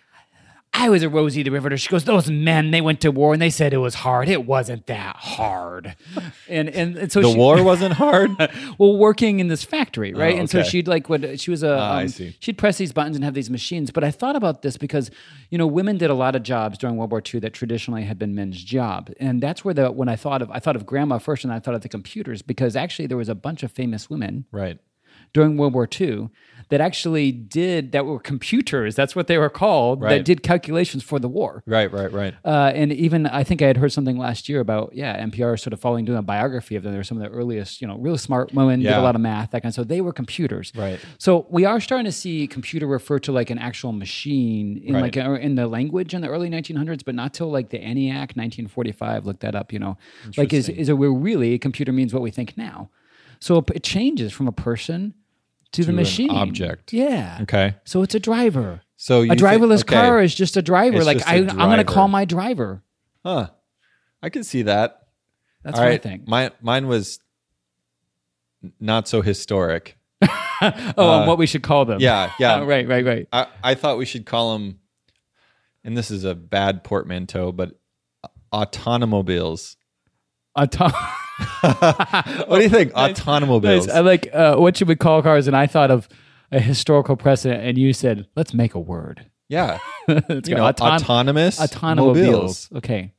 I 0.73 0.89
was 0.89 1.03
a 1.03 1.09
Rosie 1.09 1.43
the 1.43 1.51
Riveter. 1.51 1.77
She 1.77 1.89
goes, 1.89 2.05
those 2.05 2.31
men, 2.31 2.71
they 2.71 2.81
went 2.81 3.01
to 3.01 3.11
war 3.11 3.33
and 3.33 3.43
they 3.43 3.51
said 3.51 3.75
it 3.75 3.79
was 3.79 3.97
hard. 3.97 4.29
It 4.29 4.47
wasn't 4.47 4.87
that 4.87 5.17
hard. 5.17 5.97
And 6.49 6.69
and, 6.69 6.97
and 6.97 7.13
so 7.13 7.23
The 7.23 7.31
she, 7.31 7.37
war 7.37 7.63
wasn't 7.63 7.95
hard. 7.95 8.37
well, 8.79 8.97
working 8.97 9.39
in 9.39 9.47
this 9.47 9.63
factory, 9.63 10.13
right? 10.13 10.35
Oh, 10.35 10.39
And 10.39 10.51
so 10.51 10.65
she'd 10.65 10.89
like 10.89 11.09
would 11.09 11.41
she 11.41 11.51
was 11.53 11.63
a 11.63 11.71
I 11.75 12.03
um, 12.03 12.09
see. 12.09 12.35
she'd 12.41 12.59
press 12.59 12.77
these 12.79 12.93
buttons 12.93 13.15
and 13.15 13.25
have 13.25 13.35
these 13.35 13.51
machines. 13.51 13.93
But 13.93 14.03
I 14.03 14.11
thought 14.11 14.35
about 14.35 14.63
this 14.63 14.77
because 14.77 15.13
you 15.51 15.59
know 15.59 15.67
women 15.67 15.97
did 15.97 16.11
a 16.11 16.15
lot 16.15 16.35
of 16.35 16.43
jobs 16.43 16.77
during 16.77 16.97
World 16.97 17.13
War 17.13 17.23
II 17.23 17.39
that 17.41 17.53
traditionally 17.53 18.03
had 18.03 18.19
been 18.19 18.35
men's 18.35 18.63
job, 18.65 19.13
and 19.21 19.41
that's 19.41 19.65
where 19.65 19.75
the 19.75 19.93
when 19.93 20.09
I 20.09 20.17
thought 20.17 20.43
of 20.43 20.51
I 20.51 20.59
thought 20.59 20.75
of 20.75 20.87
grandma 20.87 21.19
first, 21.19 21.45
and 21.45 21.53
I 21.53 21.61
thought 21.61 21.75
of 21.75 21.83
the 21.83 21.89
computers 21.89 22.43
because 22.43 22.75
actually 22.75 23.07
there 23.07 23.19
was 23.19 23.29
a 23.29 23.37
bunch 23.37 23.63
of 23.63 23.71
famous 23.71 24.11
women 24.11 24.47
right. 24.51 24.79
during 25.33 25.57
World 25.57 25.75
War 25.75 25.89
II 26.01 26.31
that 26.71 26.81
actually 26.81 27.31
did 27.33 27.93
that 27.93 28.07
were 28.07 28.19
computers. 28.19 28.95
That's 28.95 29.15
what 29.15 29.27
they 29.27 29.39
were 29.39 29.51
called. 29.51 30.01
That 30.03 30.25
did 30.25 30.43
calculations 30.43 31.03
for 31.03 31.19
the 31.19 31.29
war. 31.29 31.63
Right. 31.67 31.93
Right. 31.93 32.13
Right. 32.13 32.35
Uh, 32.45 32.73
and 32.75 32.93
even 32.93 33.27
I 33.27 33.45
think 33.45 33.61
I 33.61 33.67
had 33.67 33.77
heard 33.77 33.93
something 33.93 34.17
last 34.17 34.49
year 34.49 34.61
about 34.61 34.95
yeah 34.95 35.23
NPR 35.25 35.59
sort 35.61 35.73
of 35.73 35.81
following 35.81 36.05
doing 36.05 36.19
a 36.19 36.23
biography 36.23 36.77
of 36.77 36.83
them. 36.83 36.93
They 36.93 36.99
were 36.99 37.05
some 37.05 37.21
of 37.21 37.25
the 37.31 37.37
earliest, 37.37 37.81
you 37.81 37.87
know, 37.89 37.97
really 37.99 38.19
smart 38.19 38.55
women, 38.55 38.81
did 38.81 38.93
a 38.93 39.01
lot 39.03 39.15
of 39.15 39.21
math, 39.21 39.51
that 39.51 39.63
kind 39.63 39.71
of. 39.71 39.75
So 39.75 39.85
they 39.85 40.01
were 40.01 40.13
computers. 40.13 40.73
Right. 40.77 41.01
So 41.19 41.47
we 41.51 41.65
are 41.65 41.81
starting 41.81 42.05
to 42.07 42.13
see 42.13 42.47
computer 42.47 42.87
refer 42.87 43.19
to 43.21 43.33
like 43.33 43.51
an 43.51 43.59
actual 43.59 43.93
machine 43.93 44.79
in 44.85 44.95
Right. 44.95 45.03
like 45.03 45.17
or 45.17 45.37
in 45.37 45.57
the 45.57 45.67
language 45.67 46.15
in 46.15 46.21
the 46.23 46.29
early 46.29 46.49
1900s, 46.49 47.05
but 47.05 47.15
not 47.15 47.35
till 47.35 47.51
like 47.51 47.71
the 47.71 47.79
ENIAC 47.79 48.37
1945. 48.37 49.27
Look 49.27 49.41
that 49.41 49.55
up. 49.55 49.73
You 49.73 49.79
know, 49.81 49.99
like 50.37 50.53
is 50.53 50.69
is 50.69 50.89
a 50.89 50.97
we're 50.97 51.11
really 51.13 51.55
a 51.55 51.59
computer 51.59 51.93
means 51.93 52.13
what 52.15 52.23
we 52.23 52.31
think 52.31 52.57
now. 52.57 52.91
So 53.41 53.65
it 53.75 53.83
changes 53.83 54.33
from 54.33 54.47
a 54.49 54.53
person 54.53 55.15
to, 55.73 55.85
the 55.85 55.91
an 55.91 55.97
machine 55.97 56.31
object. 56.31 56.93
Yeah. 56.93 57.39
Okay. 57.43 57.77
So 57.85 58.03
it's 58.03 58.15
a 58.15 58.21
driver. 58.21 58.83
So 58.97 59.23
you 59.23 59.33
A 59.33 59.37
driverless 59.37 59.79
think, 59.79 59.93
okay, 59.93 59.97
car 59.97 60.21
is 60.21 60.35
just 60.35 60.57
a 60.57 60.63
driver. 60.63 60.99
It's 60.99 61.07
like 61.07 61.27
I, 61.27 61.37
I'm 61.37 61.57
going 61.57 61.79
to 61.79 61.85
call 61.85 62.09
my 62.09 62.25
driver. 62.25 62.83
Huh. 63.25 63.49
I 64.23 64.29
can 64.29 64.45
see 64.45 64.63
that. 64.63 65.09
That's 65.63 65.79
All 65.79 65.85
what 65.85 65.91
right. 65.91 66.01
I 66.01 66.03
think. 66.03 66.29
My 66.29 66.51
mine 66.61 66.87
was 66.87 67.19
not 68.79 69.09
so 69.09 69.23
historic. 69.23 69.97
oh, 70.23 70.29
and 70.61 70.99
uh, 70.99 71.25
what 71.25 71.39
we 71.39 71.47
should 71.47 71.63
call 71.63 71.85
them. 71.85 72.01
Yeah. 72.01 72.33
Yeah. 72.39 72.61
Oh, 72.61 72.67
right, 72.67 72.87
right, 72.87 73.05
right. 73.05 73.29
I, 73.33 73.47
I 73.63 73.75
thought 73.75 73.99
we 73.99 74.05
should 74.05 74.27
call 74.27 74.55
them, 74.55 74.81
and 75.85 75.97
this 75.97 76.11
is 76.11 76.25
a 76.25 76.35
bad 76.35 76.85
portmanteau, 76.85 77.53
but 77.53 77.79
uh, 78.23 78.29
autonomobiles. 78.53 79.77
Auto- 80.55 80.91
What 81.63 82.59
do 82.59 82.63
you 82.63 82.69
think? 82.69 82.93
Autonomobiles. 82.93 83.87
Nice. 83.87 83.97
I 83.97 84.01
like 84.01 84.29
uh, 84.33 84.57
what 84.57 84.77
should 84.77 84.89
we 84.89 84.97
call 84.97 85.23
cars? 85.23 85.47
And 85.47 85.57
I 85.57 85.67
thought 85.67 85.91
of 85.91 86.09
a 86.53 86.61
historical 86.61 87.17
precedent, 87.17 87.63
and 87.65 87.79
you 87.79 87.93
said, 87.93 88.27
let's 88.37 88.53
make 88.55 88.75
a 88.75 88.81
word. 88.81 89.27
yeah. 89.49 89.79
Let's 90.09 90.49
You 90.49 90.57
go. 90.57 90.63
know, 90.63 90.67
Auton- 90.69 90.95
autonomous 90.95 91.61
autonomobiles. 91.61 92.17
mobiles. 92.17 92.69
Okay. 92.75 93.13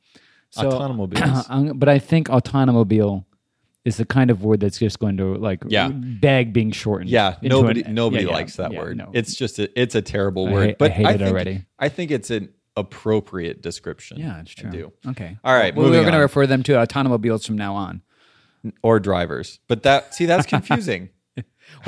So, 0.49 0.69
Autonomobiles. 0.69 1.45
um, 1.49 1.67
but 1.79 1.87
I 1.87 1.99
think 1.99 2.27
autonomobile 2.27 3.23
is 3.85 3.95
the 3.95 4.03
kind 4.05 4.29
of 4.29 4.43
word 4.43 4.59
that's 4.59 4.77
just 4.79 4.99
going 4.99 5.15
to 5.17 5.35
like 5.35 5.63
Yeah. 5.67 5.87
beg 5.89 6.51
being 6.51 6.71
shortened. 6.71 7.09
Yeah, 7.09 7.37
nobody 7.41 7.83
an- 7.83 7.93
nobody 7.95 8.23
yeah, 8.25 8.29
yeah, 8.31 8.35
likes 8.35 8.57
that 8.57 8.73
word. 8.73 8.97
no. 8.97 9.09
It's 9.13 9.33
just 9.35 9.57
a, 9.59 9.69
it's 9.81 9.95
a 9.95 10.01
terrible 10.01 10.47
I 10.49 10.51
word. 10.51 10.65
hate- 10.65 10.71
I 10.71 10.75
but 10.79 10.91
hate 10.91 11.05
it 11.05 11.17
think, 11.19 11.31
already. 11.31 11.65
I 11.79 11.87
think 11.87 12.11
it's 12.11 12.29
an 12.29 12.49
appropriate 12.75 13.61
description. 13.61 14.17
yeah, 14.19 14.41
it's 14.41 14.53
I 14.59 14.69
true. 14.69 14.91
Okay. 15.07 15.37
All 15.45 15.53
right, 15.55 15.73
Well, 15.73 15.89
we're 15.89 16.01
going 16.01 16.11
to 16.13 16.19
refer 16.19 16.45
them 16.45 16.63
to 16.63 16.73
autonomobiles 16.73 17.45
from 17.45 17.57
now 17.57 17.75
on. 17.75 18.01
Or 18.83 18.99
drivers. 18.99 19.59
But 19.67 19.83
that 19.83 20.13
see 20.13 20.25
that's 20.25 20.45
confusing. 20.55 21.09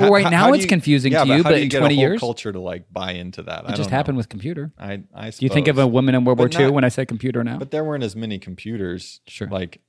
Well, 0.00 0.10
right 0.10 0.24
How- 0.24 0.30
now 0.30 0.38
how 0.46 0.52
it's 0.54 0.64
confusing 0.66 1.12
yeah, 1.12 1.24
to 1.24 1.28
you, 1.28 1.34
how 1.38 1.42
but 1.42 1.56
do 1.56 1.62
in 1.62 1.68
get 1.68 1.80
20 1.80 1.94
a 1.94 1.96
whole 1.96 2.02
years? 2.08 2.20
culture 2.20 2.50
to 2.52 2.58
like 2.60 2.90
buy 2.90 3.12
into 3.12 3.42
that. 3.42 3.68
It 3.68 3.76
just 3.76 3.90
happened 3.90 4.16
with 4.16 4.28
computer. 4.28 4.72
I 4.78 5.02
I 5.14 5.30
Do 5.30 5.36
you 5.40 5.48
think 5.50 5.68
of 5.68 5.78
a 5.78 5.86
woman 5.86 6.14
in 6.14 6.24
World 6.24 6.38
War 6.38 6.48
II 6.50 6.64
not- 6.64 6.72
when 6.72 6.84
I 6.84 6.88
say 6.88 7.04
computer 7.04 7.44
now? 7.44 7.58
But 7.58 7.70
there 7.70 7.84
weren't 7.84 8.02
as 8.02 8.16
many 8.16 8.38
computers. 8.38 9.20
Sure. 9.26 9.46
Like, 9.48 9.82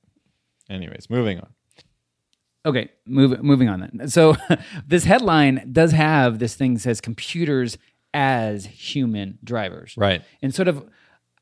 anyways, 0.68 1.08
moving 1.08 1.38
on. 1.40 1.48
Okay, 2.66 2.90
move, 3.06 3.42
moving 3.44 3.68
on 3.68 3.80
then. 3.80 4.08
So 4.08 4.36
this 4.86 5.04
headline 5.04 5.70
does 5.72 5.92
have 5.92 6.40
this 6.40 6.56
thing 6.56 6.74
that 6.74 6.80
says 6.80 7.00
computers 7.00 7.78
as 8.12 8.66
human 8.66 9.38
drivers. 9.44 9.94
Right. 9.96 10.22
And 10.42 10.52
sort 10.54 10.66
of 10.68 10.84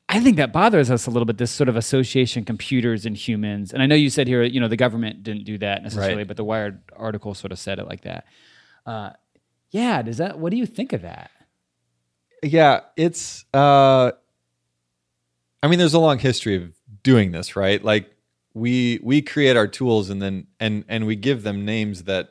I 0.07 0.19
think 0.19 0.37
that 0.37 0.53
bothers 0.53 0.91
us 0.91 1.07
a 1.07 1.09
little 1.09 1.25
bit, 1.25 1.37
this 1.37 1.51
sort 1.51 1.67
of 1.67 1.75
association 1.75 2.45
computers 2.45 3.05
and 3.05 3.17
humans. 3.17 3.73
And 3.73 3.81
I 3.81 3.85
know 3.87 3.95
you 3.95 4.09
said 4.09 4.27
here, 4.27 4.43
you 4.43 4.59
know, 4.59 4.67
the 4.67 4.77
government 4.77 5.23
didn't 5.23 5.45
do 5.45 5.57
that 5.57 5.81
necessarily, 5.83 6.17
Right. 6.17 6.27
but 6.27 6.37
the 6.37 6.43
Wired 6.43 6.79
article 6.95 7.33
sort 7.33 7.51
of 7.51 7.57
said 7.59 7.79
it 7.79 7.87
like 7.87 8.01
that. 8.01 8.25
Uh, 8.85 9.09
yeah, 9.71 10.01
does 10.03 10.17
that 10.17 10.37
what 10.39 10.51
do 10.51 10.57
you 10.57 10.65
think 10.67 10.93
of 10.93 11.01
that? 11.01 11.31
Yeah, 12.43 12.81
it's 12.95 13.45
uh 13.53 14.11
I 15.63 15.67
mean 15.67 15.79
there's 15.79 15.95
a 15.95 15.99
long 15.99 16.19
history 16.19 16.55
of 16.55 16.71
doing 17.03 17.31
this, 17.31 17.55
right? 17.55 17.83
Like 17.83 18.11
we 18.53 18.99
we 19.03 19.21
create 19.23 19.57
our 19.57 19.67
tools 19.67 20.09
and 20.11 20.21
then 20.21 20.47
and 20.59 20.85
and 20.87 21.07
we 21.07 21.15
give 21.15 21.41
them 21.43 21.65
names 21.65 22.03
that 22.03 22.29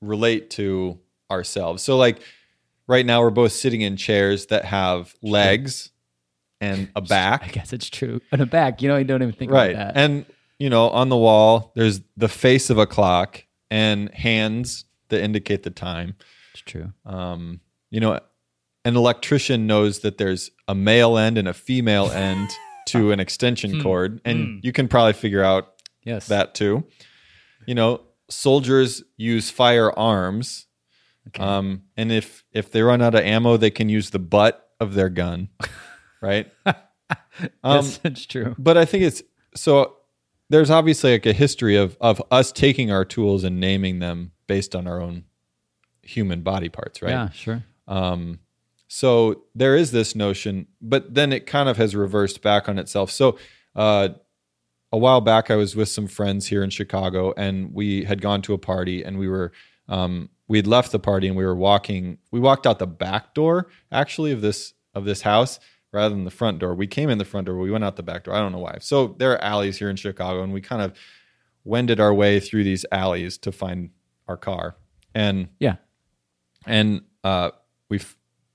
relate 0.00 0.48
to 0.50 0.98
ourselves. 1.30 1.82
So 1.82 1.96
like 1.98 2.20
right 2.88 3.04
now 3.04 3.20
we're 3.20 3.30
both 3.30 3.52
sitting 3.52 3.82
in 3.82 3.96
chairs 3.96 4.46
that 4.46 4.64
have 4.64 5.14
legs 5.22 5.90
and 6.60 6.88
a 6.96 7.00
back. 7.16 7.44
I 7.44 7.48
guess 7.48 7.72
it's 7.72 7.88
true. 7.90 8.20
And 8.32 8.40
a 8.40 8.46
back, 8.46 8.82
you 8.82 8.88
know, 8.88 8.96
you 8.96 9.04
don't 9.04 9.22
even 9.22 9.34
think 9.34 9.50
Right. 9.50 9.70
about 9.72 9.94
that. 9.94 10.00
And 10.00 10.26
you 10.58 10.68
know, 10.70 10.90
on 10.90 11.08
the 11.08 11.16
wall 11.16 11.72
there's 11.74 12.00
the 12.16 12.28
face 12.28 12.68
of 12.70 12.78
a 12.78 12.86
clock 12.86 13.44
and 13.70 14.12
hands 14.14 14.84
that 15.08 15.22
indicate 15.22 15.62
the 15.62 15.70
time. 15.70 16.14
it's 16.52 16.62
true. 16.62 16.92
um, 17.06 17.60
you 17.90 17.98
know, 18.00 18.20
an 18.84 18.96
electrician 18.96 19.66
knows 19.66 20.00
that 20.00 20.18
there's 20.18 20.50
a 20.68 20.74
male 20.74 21.16
end 21.18 21.36
and 21.38 21.48
a 21.48 21.54
female 21.54 22.10
end 22.12 22.50
to 22.86 23.12
an 23.12 23.20
extension 23.20 23.80
cord, 23.82 24.20
and 24.24 24.62
you 24.64 24.72
can 24.72 24.88
probably 24.88 25.12
figure 25.12 25.42
out 25.44 25.74
Yes. 26.02 26.26
that 26.28 26.54
too. 26.54 26.84
You 27.66 27.74
know, 27.74 28.00
soldiers 28.28 29.02
use 29.16 29.50
firearms, 29.50 30.66
um, 31.38 31.82
and 31.96 32.10
if 32.10 32.44
if 32.52 32.70
they 32.72 32.82
run 32.82 33.02
out 33.02 33.14
of 33.14 33.20
ammo, 33.22 33.56
they 33.56 33.70
can 33.70 33.88
use 33.88 34.10
the 34.10 34.18
butt 34.18 34.68
of 34.80 34.94
their 34.94 35.08
gun, 35.10 35.48
right? 36.20 36.50
um, 36.66 36.76
yes, 37.76 38.00
it's 38.04 38.26
true. 38.26 38.54
but 38.58 38.76
I 38.76 38.84
think 38.84 39.04
it's 39.04 39.22
so. 39.54 39.96
There's 40.48 40.70
obviously 40.70 41.12
like 41.12 41.26
a 41.26 41.32
history 41.32 41.76
of 41.76 41.96
of 42.00 42.22
us 42.30 42.52
taking 42.52 42.90
our 42.90 43.04
tools 43.04 43.44
and 43.44 43.60
naming 43.60 44.00
them 44.00 44.32
based 44.46 44.74
on 44.74 44.86
our 44.86 45.00
own 45.00 45.24
human 46.02 46.42
body 46.42 46.68
parts, 46.68 47.02
right? 47.02 47.10
Yeah, 47.10 47.30
sure. 47.30 47.64
Um, 47.86 48.40
so 48.88 49.44
there 49.54 49.76
is 49.76 49.92
this 49.92 50.16
notion, 50.16 50.66
but 50.80 51.14
then 51.14 51.32
it 51.32 51.46
kind 51.46 51.68
of 51.68 51.76
has 51.76 51.94
reversed 51.94 52.42
back 52.42 52.68
on 52.68 52.78
itself. 52.78 53.12
So 53.12 53.38
uh, 53.76 54.08
a 54.90 54.98
while 54.98 55.20
back, 55.20 55.50
I 55.50 55.54
was 55.54 55.76
with 55.76 55.88
some 55.88 56.08
friends 56.08 56.48
here 56.48 56.64
in 56.64 56.70
Chicago, 56.70 57.32
and 57.36 57.72
we 57.72 58.04
had 58.04 58.20
gone 58.20 58.42
to 58.42 58.54
a 58.54 58.58
party, 58.58 59.04
and 59.04 59.18
we 59.18 59.28
were 59.28 59.52
um, 59.88 60.30
we 60.48 60.58
had 60.58 60.66
left 60.66 60.90
the 60.90 60.98
party, 60.98 61.28
and 61.28 61.36
we 61.36 61.44
were 61.44 61.54
walking. 61.54 62.18
We 62.32 62.40
walked 62.40 62.66
out 62.66 62.80
the 62.80 62.86
back 62.88 63.34
door, 63.34 63.68
actually, 63.92 64.32
of 64.32 64.40
this 64.40 64.74
of 64.94 65.04
this 65.04 65.22
house 65.22 65.60
rather 65.92 66.14
than 66.14 66.24
the 66.24 66.30
front 66.30 66.58
door. 66.58 66.74
We 66.74 66.86
came 66.86 67.10
in 67.10 67.18
the 67.18 67.24
front 67.24 67.46
door, 67.46 67.56
we 67.58 67.70
went 67.70 67.84
out 67.84 67.96
the 67.96 68.02
back 68.02 68.24
door. 68.24 68.34
I 68.34 68.38
don't 68.40 68.52
know 68.52 68.58
why. 68.58 68.78
So 68.80 69.14
there 69.18 69.32
are 69.32 69.42
alleys 69.44 69.78
here 69.78 69.90
in 69.90 69.96
Chicago, 69.96 70.42
and 70.42 70.52
we 70.52 70.60
kind 70.60 70.82
of 70.82 70.96
wended 71.64 72.00
our 72.00 72.14
way 72.14 72.40
through 72.40 72.64
these 72.64 72.84
alleys 72.92 73.36
to 73.38 73.52
find 73.52 73.90
our 74.28 74.36
car. 74.36 74.76
And 75.14 75.48
Yeah. 75.58 75.76
and 76.66 77.02
uh, 77.24 77.50
we 77.88 78.00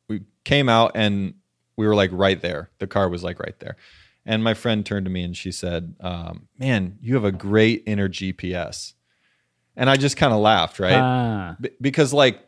we 0.08 0.22
came 0.44 0.70
out 0.70 0.92
and 0.96 1.34
we 1.76 1.86
were 1.88 1.96
like 1.96 2.10
right 2.14 2.40
there. 2.42 2.70
The 2.80 2.88
car 2.88 3.10
was 3.10 3.24
like 3.24 3.40
right 3.40 3.60
there, 3.60 3.76
and 4.26 4.44
my 4.44 4.54
friend 4.54 4.86
turned 4.86 5.06
to 5.06 5.12
me 5.12 5.24
and 5.24 5.36
she 5.36 5.52
said, 5.52 5.96
um, 6.00 6.48
"Man, 6.58 6.98
you 7.02 7.16
have 7.16 7.26
a 7.26 7.32
great 7.32 7.84
inner 7.86 8.08
GPS," 8.08 8.94
and 9.76 9.90
I 9.90 9.98
just 9.98 10.16
kind 10.18 10.34
of 10.34 10.40
laughed, 10.40 10.80
right? 10.80 10.94
Ah, 11.02 11.58
B- 11.60 11.72
because 11.82 12.14
like 12.14 12.40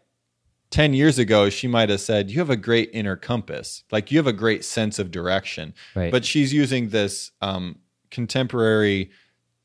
10 0.69 0.93
years 0.93 1.17
ago 1.17 1.49
she 1.49 1.67
might 1.67 1.89
have 1.89 2.01
said 2.01 2.29
you 2.29 2.39
have 2.39 2.49
a 2.49 2.57
great 2.57 2.89
inner 2.93 3.15
compass 3.15 3.83
like 3.91 4.11
you 4.11 4.17
have 4.17 4.27
a 4.27 4.33
great 4.33 4.65
sense 4.65 4.99
of 4.99 5.11
direction 5.11 5.73
Right. 5.95 6.11
but 6.11 6.25
she's 6.25 6.53
using 6.53 6.89
this 6.89 7.31
um, 7.41 7.77
contemporary 8.11 9.11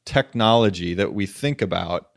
technology 0.04 0.94
that 0.94 1.14
we 1.14 1.26
think 1.26 1.62
about 1.62 2.10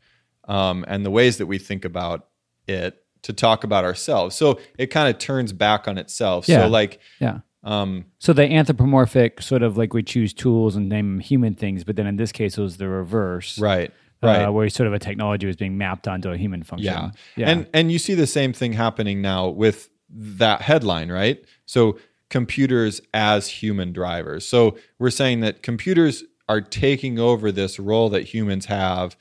um, 0.48 0.86
and 0.88 1.06
the 1.06 1.12
ways 1.12 1.38
that 1.38 1.46
we 1.48 1.58
think 1.58 1.86
about 1.86 2.28
it 2.68 3.04
to 3.24 3.34
talk 3.34 3.64
about 3.64 3.84
ourselves 3.86 4.36
so 4.36 4.60
it 4.78 4.88
kind 4.88 5.10
of 5.10 5.18
turns 5.20 5.52
back 5.54 5.88
on 5.88 5.98
itself 5.98 6.48
Yeah. 6.48 6.62
so 6.64 6.68
like 6.68 7.00
yeah. 7.20 7.40
um, 7.64 8.06
So 8.20 8.34
the 8.34 8.44
anthropomorphic 8.44 9.42
sort 9.42 9.64
of 9.64 9.78
like 9.78 9.94
we 9.94 10.04
choose 10.04 10.34
tools 10.34 10.76
and 10.76 10.88
name 10.90 11.20
human 11.20 11.56
things, 11.56 11.84
but 11.84 11.96
then 11.96 12.06
in 12.06 12.18
this 12.18 12.32
case 12.32 12.58
it 12.58 12.62
was 12.62 12.78
the 12.78 12.88
reverse, 12.88 13.58
right 13.60 13.92
uh, 14.26 14.32
right 14.32 14.50
where 14.50 14.70
sort 14.70 14.88
of 14.88 14.94
a 14.94 15.00
technology 15.00 15.48
was 15.48 15.56
being 15.56 15.78
mapped 15.78 16.08
onto 16.08 16.30
a 16.30 16.38
human 16.38 16.64
function. 16.64 16.86
Yeah. 16.86 17.12
yeah. 17.36 17.50
And 17.50 17.68
and 17.74 17.92
you 17.92 18.00
see 18.00 18.14
the 18.14 18.28
same 18.28 18.54
thing 18.54 18.74
happening 18.74 19.22
now 19.22 19.48
with 19.48 19.90
that 20.10 20.62
headline, 20.62 21.12
right? 21.12 21.44
So 21.66 21.98
computers 22.30 23.02
as 23.14 23.48
human 23.48 23.94
drivers. 23.94 24.46
So 24.46 24.78
we're 25.00 25.12
saying 25.12 25.42
that 25.42 25.62
computers 25.64 26.24
are 26.48 26.62
taking 26.62 27.20
over 27.20 27.52
this 27.52 27.80
role 27.80 28.10
that 28.10 28.24
humans 28.24 28.66
have 28.66 29.16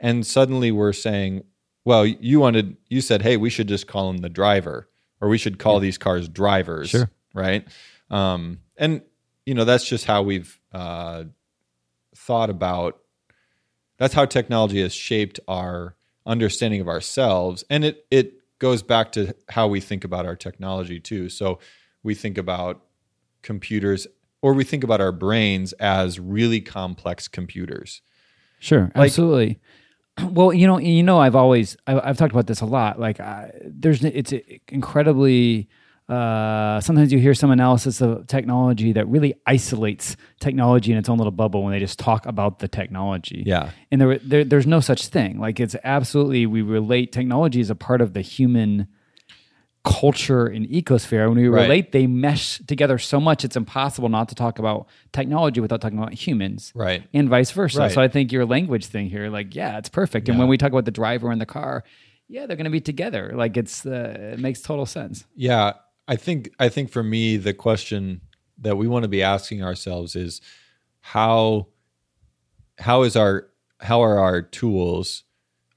and 0.00 0.26
suddenly 0.26 0.72
we're 0.72 0.92
saying, 0.92 1.44
well, 1.84 2.04
you 2.04 2.40
wanted 2.40 2.76
you 2.88 3.00
said, 3.00 3.22
"Hey, 3.22 3.36
we 3.36 3.50
should 3.50 3.68
just 3.68 3.86
call 3.86 4.12
them 4.12 4.18
the 4.18 4.28
driver 4.28 4.88
or 5.20 5.28
we 5.28 5.38
should 5.38 5.58
call 5.58 5.80
these 5.80 5.96
cars 5.96 6.28
drivers." 6.28 6.90
Sure. 6.90 7.10
Right? 7.34 7.66
Um 8.10 8.58
and 8.76 9.02
you 9.46 9.54
know, 9.54 9.64
that's 9.64 9.84
just 9.84 10.04
how 10.04 10.22
we've 10.22 10.60
uh 10.72 11.24
thought 12.14 12.50
about 12.50 13.01
that's 14.02 14.14
how 14.14 14.24
technology 14.24 14.82
has 14.82 14.92
shaped 14.92 15.38
our 15.46 15.94
understanding 16.26 16.80
of 16.80 16.88
ourselves 16.88 17.62
and 17.70 17.84
it 17.84 18.04
it 18.10 18.34
goes 18.58 18.82
back 18.82 19.12
to 19.12 19.32
how 19.48 19.68
we 19.68 19.80
think 19.80 20.02
about 20.04 20.26
our 20.26 20.34
technology 20.36 20.98
too 20.98 21.28
so 21.28 21.58
we 22.02 22.14
think 22.14 22.36
about 22.36 22.82
computers 23.42 24.06
or 24.40 24.54
we 24.54 24.64
think 24.64 24.82
about 24.82 25.00
our 25.00 25.12
brains 25.12 25.72
as 25.74 26.18
really 26.18 26.60
complex 26.60 27.28
computers 27.28 28.02
Sure, 28.58 28.90
Like- 28.94 29.06
absolutely. 29.06 29.60
Well, 30.22 30.52
you 30.52 30.66
know, 30.66 30.78
you 30.78 31.02
know, 31.02 31.18
I've 31.18 31.34
always 31.34 31.74
I, 31.86 31.98
I've 31.98 32.18
talked 32.18 32.32
about 32.32 32.46
this 32.46 32.60
a 32.60 32.66
lot. 32.66 33.00
Like, 33.00 33.18
I, 33.18 33.50
there's 33.64 34.04
it's 34.04 34.34
incredibly. 34.68 35.70
Uh, 36.08 36.80
sometimes 36.80 37.12
you 37.12 37.18
hear 37.18 37.32
some 37.32 37.50
analysis 37.50 38.00
of 38.00 38.26
technology 38.26 38.92
that 38.92 39.06
really 39.08 39.34
isolates 39.46 40.16
technology 40.40 40.92
in 40.92 40.98
its 40.98 41.08
own 41.08 41.16
little 41.16 41.30
bubble 41.30 41.62
when 41.62 41.72
they 41.72 41.78
just 41.78 41.98
talk 41.98 42.26
about 42.26 42.58
the 42.58 42.68
technology. 42.68 43.44
Yeah. 43.46 43.70
and 43.90 44.00
there, 44.00 44.18
there 44.18 44.44
there's 44.44 44.66
no 44.66 44.80
such 44.80 45.08
thing. 45.08 45.38
Like, 45.38 45.58
it's 45.60 45.76
absolutely 45.84 46.44
we 46.46 46.60
relate 46.62 47.12
technology 47.12 47.60
as 47.60 47.70
a 47.70 47.74
part 47.74 48.00
of 48.00 48.12
the 48.12 48.20
human 48.20 48.88
culture 49.84 50.46
and 50.46 50.66
ecosphere. 50.68 51.28
When 51.28 51.38
we 51.38 51.48
Right. 51.48 51.62
relate, 51.62 51.92
they 51.92 52.06
mesh 52.06 52.58
together 52.66 52.98
so 52.98 53.18
much 53.20 53.44
it's 53.44 53.56
impossible 53.56 54.08
not 54.08 54.28
to 54.28 54.34
talk 54.34 54.58
about 54.58 54.86
technology 55.12 55.60
without 55.60 55.80
talking 55.80 55.98
about 55.98 56.12
humans 56.14 56.72
right 56.74 57.02
and 57.12 57.28
vice 57.28 57.50
versa. 57.50 57.78
Right. 57.80 57.90
So 57.90 58.00
I 58.00 58.08
think 58.08 58.30
your 58.32 58.44
language 58.46 58.86
thing 58.86 59.08
here, 59.08 59.28
like, 59.28 59.54
yeah, 59.54 59.78
it's 59.78 59.88
perfect. 59.88 60.28
And 60.28 60.36
Yeah. 60.36 60.40
when 60.40 60.48
we 60.48 60.56
talk 60.56 60.70
about 60.70 60.84
the 60.84 60.92
driver 60.92 61.30
and 61.32 61.40
the 61.40 61.46
car, 61.46 61.82
yeah, 62.28 62.46
they're 62.46 62.56
going 62.56 62.64
to 62.64 62.70
be 62.70 62.80
together. 62.80 63.32
Like, 63.34 63.56
it's 63.56 63.84
uh, 63.84 64.34
it 64.34 64.38
makes 64.38 64.60
total 64.62 64.86
sense. 64.86 65.24
yeah 65.36 65.72
i 66.12 66.16
think 66.16 66.50
i 66.58 66.68
think 66.68 66.90
for 66.90 67.02
me 67.02 67.36
the 67.36 67.54
question 67.54 68.20
that 68.58 68.76
we 68.76 68.86
want 68.86 69.02
to 69.02 69.08
be 69.08 69.22
asking 69.22 69.62
ourselves 69.62 70.14
is 70.14 70.40
how 71.00 71.66
how 72.78 73.02
is 73.02 73.16
our 73.16 73.48
how 73.80 74.00
are 74.02 74.18
our 74.18 74.42
tools 74.42 75.24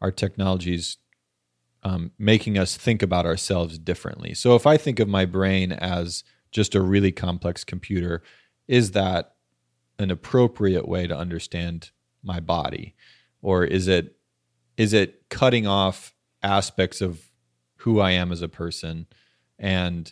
our 0.02 0.12
technologies 0.12 0.98
um, 1.84 2.12
making 2.18 2.58
us 2.58 2.76
think 2.76 3.04
about 3.04 3.28
ourselves 3.28 3.78
differently? 3.78 4.34
So 4.34 4.56
if 4.56 4.66
i 4.68 4.78
think 4.78 5.00
of 5.00 5.08
my 5.08 5.26
brain 5.26 5.72
as 5.72 6.24
just 6.52 6.76
a 6.76 6.82
really 6.82 7.12
complex 7.12 7.64
computer 7.64 8.24
is 8.68 8.92
that 8.92 9.36
an 10.00 10.12
appropriate 10.12 10.88
way 10.88 11.08
to 11.08 11.16
understand 11.16 11.92
my 12.24 12.40
body? 12.40 12.96
Or 13.42 13.64
is 13.64 13.88
it 13.88 14.18
is 14.78 14.92
it 14.94 15.30
cutting 15.30 15.68
off 15.68 16.14
aspects 16.44 17.00
of 17.02 17.32
who 17.78 18.00
i 18.00 18.12
am 18.12 18.32
as 18.32 18.42
a 18.42 18.50
person? 18.50 19.06
And 19.58 20.12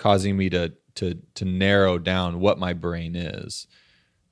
causing 0.00 0.34
me 0.34 0.48
to 0.48 0.72
to 0.94 1.14
to 1.34 1.44
narrow 1.44 1.98
down 1.98 2.40
what 2.40 2.58
my 2.58 2.72
brain 2.72 3.14
is. 3.14 3.68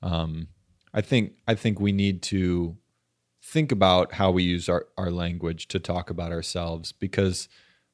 Um, 0.01 0.47
I 0.93 1.01
think 1.01 1.33
I 1.47 1.53
think 1.55 1.79
we 1.79 1.91
need 1.91 2.23
to 2.23 2.75
think 3.43 3.71
about 3.71 4.13
how 4.13 4.31
we 4.31 4.43
use 4.43 4.67
our, 4.67 4.87
our 4.97 5.11
language 5.11 5.67
to 5.69 5.79
talk 5.79 6.09
about 6.09 6.31
ourselves 6.31 6.91
because 6.91 7.47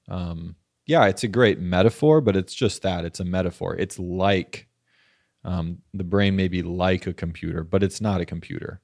um, 0.09 0.55
yeah 0.85 1.05
it's 1.05 1.23
a 1.23 1.27
great 1.27 1.59
metaphor 1.59 2.19
but 2.19 2.35
it's 2.35 2.53
just 2.53 2.81
that 2.81 3.05
it's 3.05 3.19
a 3.19 3.25
metaphor. 3.25 3.75
It's 3.75 3.99
like 3.99 4.67
um, 5.43 5.79
the 5.93 6.03
brain 6.03 6.35
may 6.35 6.47
be 6.47 6.63
like 6.63 7.05
a 7.07 7.13
computer 7.13 7.63
but 7.63 7.83
it's 7.83 7.99
not 7.99 8.21
a 8.21 8.25
computer. 8.25 8.79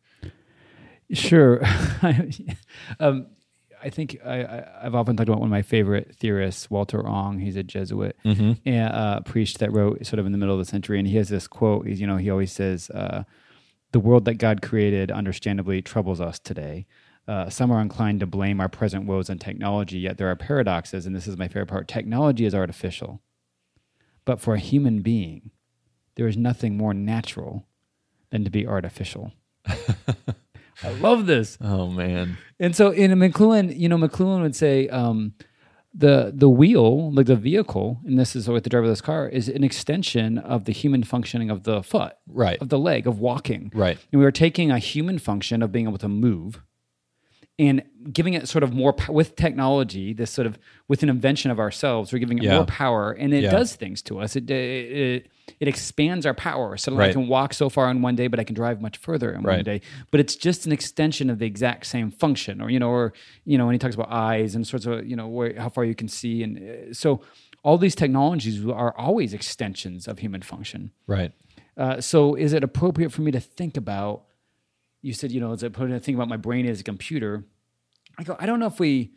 Sure. 1.13 1.61
um, 2.99 3.27
I 3.83 3.89
think 3.89 4.17
I, 4.25 4.43
I, 4.43 4.83
have 4.83 4.95
often 4.95 5.15
talked 5.15 5.29
about 5.29 5.39
one 5.39 5.47
of 5.47 5.51
my 5.51 5.61
favorite 5.61 6.15
theorists, 6.19 6.69
Walter 6.69 7.07
Ong. 7.07 7.39
He's 7.39 7.55
a 7.55 7.63
Jesuit 7.63 8.15
Mm-hmm. 8.25 8.53
and, 8.65 8.93
uh, 8.93 9.19
priest 9.21 9.59
that 9.59 9.71
wrote 9.71 10.05
sort 10.05 10.19
of 10.19 10.25
in 10.25 10.31
the 10.31 10.37
middle 10.37 10.53
of 10.53 10.59
the 10.59 10.69
century, 10.69 10.99
and 10.99 11.07
he 11.07 11.17
has 11.17 11.29
this 11.29 11.47
quote. 11.47 11.87
He's, 11.87 11.99
you 11.99 12.07
know, 12.07 12.17
he 12.17 12.29
always 12.29 12.51
says, 12.51 12.89
uh, 12.91 13.23
"The 13.91 13.99
world 13.99 14.25
that 14.25 14.35
God 14.35 14.61
created, 14.61 15.11
understandably, 15.11 15.81
troubles 15.81 16.21
us 16.21 16.39
today." 16.39 16.85
Uh, 17.27 17.49
some 17.49 17.71
are 17.71 17.81
inclined 17.81 18.19
to 18.19 18.25
blame 18.27 18.59
our 18.59 18.69
present 18.69 19.05
woes 19.05 19.29
on 19.29 19.37
technology, 19.37 19.99
yet 19.99 20.17
there 20.17 20.27
are 20.27 20.35
paradoxes, 20.35 21.05
and 21.05 21.15
this 21.15 21.27
is 21.27 21.37
my 21.37 21.47
favorite 21.47 21.67
part. 21.67 21.87
Technology 21.87 22.45
is 22.45 22.55
artificial, 22.55 23.21
but 24.25 24.39
for 24.39 24.55
a 24.55 24.59
human 24.59 25.01
being, 25.01 25.51
there 26.15 26.27
is 26.27 26.35
nothing 26.35 26.75
more 26.77 26.93
natural 26.93 27.67
than 28.31 28.43
to 28.43 28.49
be 28.49 28.65
artificial. 28.67 29.33
I 30.83 30.89
love 30.93 31.25
this. 31.25 31.57
oh 31.61 31.87
man 31.87 32.37
And 32.59 32.75
so 32.75 32.91
in 32.91 33.11
McLuhan, 33.11 33.77
you 33.77 33.89
know, 33.89 33.97
McLuhan 33.97 34.41
would 34.41 34.55
say 34.55 34.87
um, 34.89 35.33
the 35.93 36.31
the 36.33 36.49
wheel, 36.49 37.11
like 37.13 37.25
the 37.25 37.35
vehicle, 37.35 37.99
and 38.05 38.17
this 38.19 38.35
is 38.35 38.47
with 38.47 38.63
the 38.63 38.69
driverless 38.69 39.03
car, 39.03 39.27
is 39.27 39.49
an 39.49 39.63
extension 39.63 40.37
of 40.37 40.65
the 40.65 40.71
human 40.71 41.03
functioning 41.03 41.49
of 41.49 41.63
the 41.63 41.83
foot, 41.83 42.13
right 42.27 42.59
of 42.61 42.69
the 42.69 42.79
leg, 42.79 43.07
of 43.07 43.19
walking. 43.19 43.71
right 43.73 43.97
And 44.11 44.19
we 44.21 44.25
are 44.25 44.31
taking 44.31 44.71
a 44.71 44.79
human 44.79 45.19
function 45.19 45.61
of 45.61 45.71
being 45.71 45.87
able 45.87 45.97
to 45.97 46.07
move 46.07 46.61
and 47.65 47.77
giving 48.17 48.33
it 48.39 48.43
sort 48.53 48.63
of 48.63 48.71
more 48.81 48.93
with 49.19 49.29
technology, 49.35 50.07
this 50.21 50.31
sort 50.31 50.47
of 50.49 50.53
with 50.87 51.03
an 51.03 51.09
invention 51.09 51.51
of 51.51 51.59
ourselves, 51.59 52.11
we're 52.11 52.23
giving 52.25 52.39
it 52.39 52.43
Yeah. 52.45 52.55
more 52.57 52.65
power, 52.65 53.11
and 53.21 53.29
it 53.33 53.43
Yeah. 53.43 53.51
does 53.57 53.75
things 53.75 54.01
to 54.03 54.13
us. 54.23 54.35
It, 54.35 54.49
it 54.49 55.27
it 55.59 55.67
expands 55.67 56.25
our 56.25 56.33
power. 56.33 56.77
So 56.77 56.87
I 56.99 57.11
can 57.13 57.27
walk 57.27 57.53
so 57.53 57.67
far 57.69 57.91
in 57.91 58.01
one 58.01 58.15
day, 58.15 58.27
but 58.31 58.39
I 58.39 58.45
can 58.49 58.55
drive 58.55 58.77
much 58.87 58.97
further 58.97 59.29
in 59.35 59.43
one 59.43 59.63
day. 59.63 59.81
But 60.11 60.19
it's 60.23 60.35
just 60.47 60.65
an 60.65 60.71
extension 60.71 61.29
of 61.29 61.37
the 61.39 61.45
exact 61.45 61.85
same 61.85 62.09
function, 62.23 62.61
or 62.61 62.69
you 62.69 62.79
know, 62.79 62.89
or 62.89 63.13
you 63.45 63.57
know, 63.57 63.65
when 63.67 63.75
he 63.75 63.79
talks 63.79 63.95
about 63.95 64.09
eyes 64.11 64.55
and 64.55 64.65
sorts 64.65 64.85
of 64.85 65.05
you 65.11 65.15
know 65.19 65.27
where, 65.27 65.53
how 65.63 65.69
far 65.69 65.83
you 65.91 65.95
can 66.01 66.07
see, 66.07 66.35
and 66.45 66.57
uh, 66.57 66.93
so 66.93 67.21
all 67.63 67.77
these 67.77 67.95
technologies 68.03 68.65
are 68.65 68.93
always 68.97 69.33
extensions 69.33 70.07
of 70.07 70.19
human 70.19 70.41
function. 70.41 70.81
right 71.07 71.31
Uh, 71.77 72.01
so 72.01 72.35
is 72.45 72.53
it 72.53 72.63
appropriate 72.63 73.11
for 73.11 73.21
me 73.21 73.31
to 73.31 73.39
think 73.39 73.77
about? 73.77 74.15
You 75.03 75.13
said, 75.13 75.31
you 75.31 75.39
know, 75.43 75.51
is 75.53 75.63
it 75.63 75.67
appropriate 75.67 75.97
to 75.99 76.03
think 76.05 76.15
about 76.19 76.27
my 76.35 76.37
brain 76.47 76.65
as 76.67 76.79
a 76.79 76.83
computer? 76.83 77.43
I 78.21 78.23
go, 78.23 78.37
I 78.39 78.45
don't 78.45 78.59
know 78.59 78.67
if 78.67 78.79
we 78.79 79.11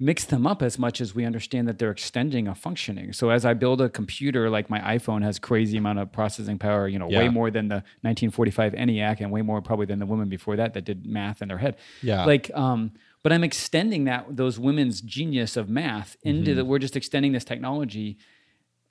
mix 0.00 0.24
them 0.24 0.46
up 0.46 0.62
as 0.62 0.78
much 0.78 1.00
as 1.00 1.12
we 1.12 1.24
understand 1.24 1.66
that 1.66 1.78
they're 1.80 1.90
extending 1.90 2.46
a 2.46 2.54
functioning. 2.54 3.12
So 3.12 3.30
as 3.30 3.44
I 3.44 3.52
build 3.54 3.80
a 3.80 3.88
computer, 3.88 4.48
like 4.48 4.70
my 4.70 4.78
iPhone 4.78 5.24
has 5.24 5.40
crazy 5.40 5.76
amount 5.76 5.98
of 5.98 6.12
processing 6.12 6.56
power, 6.56 6.86
you 6.86 7.00
know, 7.00 7.08
way 7.08 7.28
more 7.28 7.50
than 7.50 7.66
the 7.66 7.82
1945 8.02 8.74
ENIAC 8.74 9.20
and 9.20 9.32
way 9.32 9.42
more 9.42 9.60
probably 9.60 9.86
than 9.86 9.98
the 9.98 10.06
women 10.06 10.28
before 10.28 10.54
that 10.54 10.72
that 10.74 10.84
did 10.84 11.04
math 11.04 11.42
in 11.42 11.48
their 11.48 11.58
head. 11.58 11.76
Yeah. 12.00 12.24
Like, 12.24 12.48
um, 12.54 12.92
but 13.24 13.32
I'm 13.32 13.42
extending 13.42 14.04
that 14.04 14.36
those 14.36 14.56
women's 14.56 15.00
genius 15.00 15.56
of 15.56 15.68
math 15.68 16.16
into 16.22 16.50
Mm-hmm. 16.52 16.58
the. 16.58 16.64
We're 16.64 16.78
just 16.78 16.94
extending 16.96 17.32
this 17.32 17.44
technology. 17.44 18.18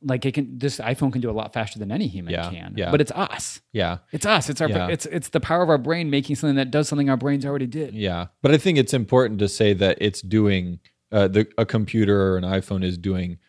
Like 0.03 0.25
it 0.25 0.33
can, 0.33 0.59
this 0.59 0.77
iPhone 0.77 1.11
can 1.11 1.21
do 1.21 1.29
a 1.29 1.33
lot 1.33 1.53
faster 1.53 1.79
than 1.79 1.91
any 1.91 2.07
human 2.07 2.33
Yeah, 2.33 2.49
can. 2.51 2.73
yeah. 2.77 2.91
But 2.91 3.01
it's 3.01 3.11
us. 3.13 3.61
yeah 3.73 3.97
It's 4.11 4.25
us. 4.25 4.49
It's 4.49 4.61
our. 4.61 4.69
Yeah. 4.69 4.87
It's 4.89 5.05
it's 5.07 5.29
the 5.29 5.39
power 5.39 5.63
of 5.63 5.69
our 5.69 5.77
brain 5.79 6.09
making 6.11 6.35
something 6.35 6.55
that 6.57 6.69
does 6.69 6.87
something 6.87 7.09
our 7.09 7.17
brains 7.17 7.45
already 7.45 7.65
did. 7.67 7.95
Yeah, 7.95 8.27
but 8.43 8.51
I 8.51 8.57
think 8.57 8.77
it's 8.77 8.93
important 8.93 9.39
to 9.39 9.47
say 9.49 9.73
that 9.73 9.97
it's 9.99 10.21
doing 10.21 10.79
uh, 11.11 11.27
the 11.29 11.47
a 11.57 11.65
computer 11.65 12.33
or 12.33 12.37
an 12.37 12.43
iPhone 12.43 12.83
is 12.83 12.97
doing 12.97 13.39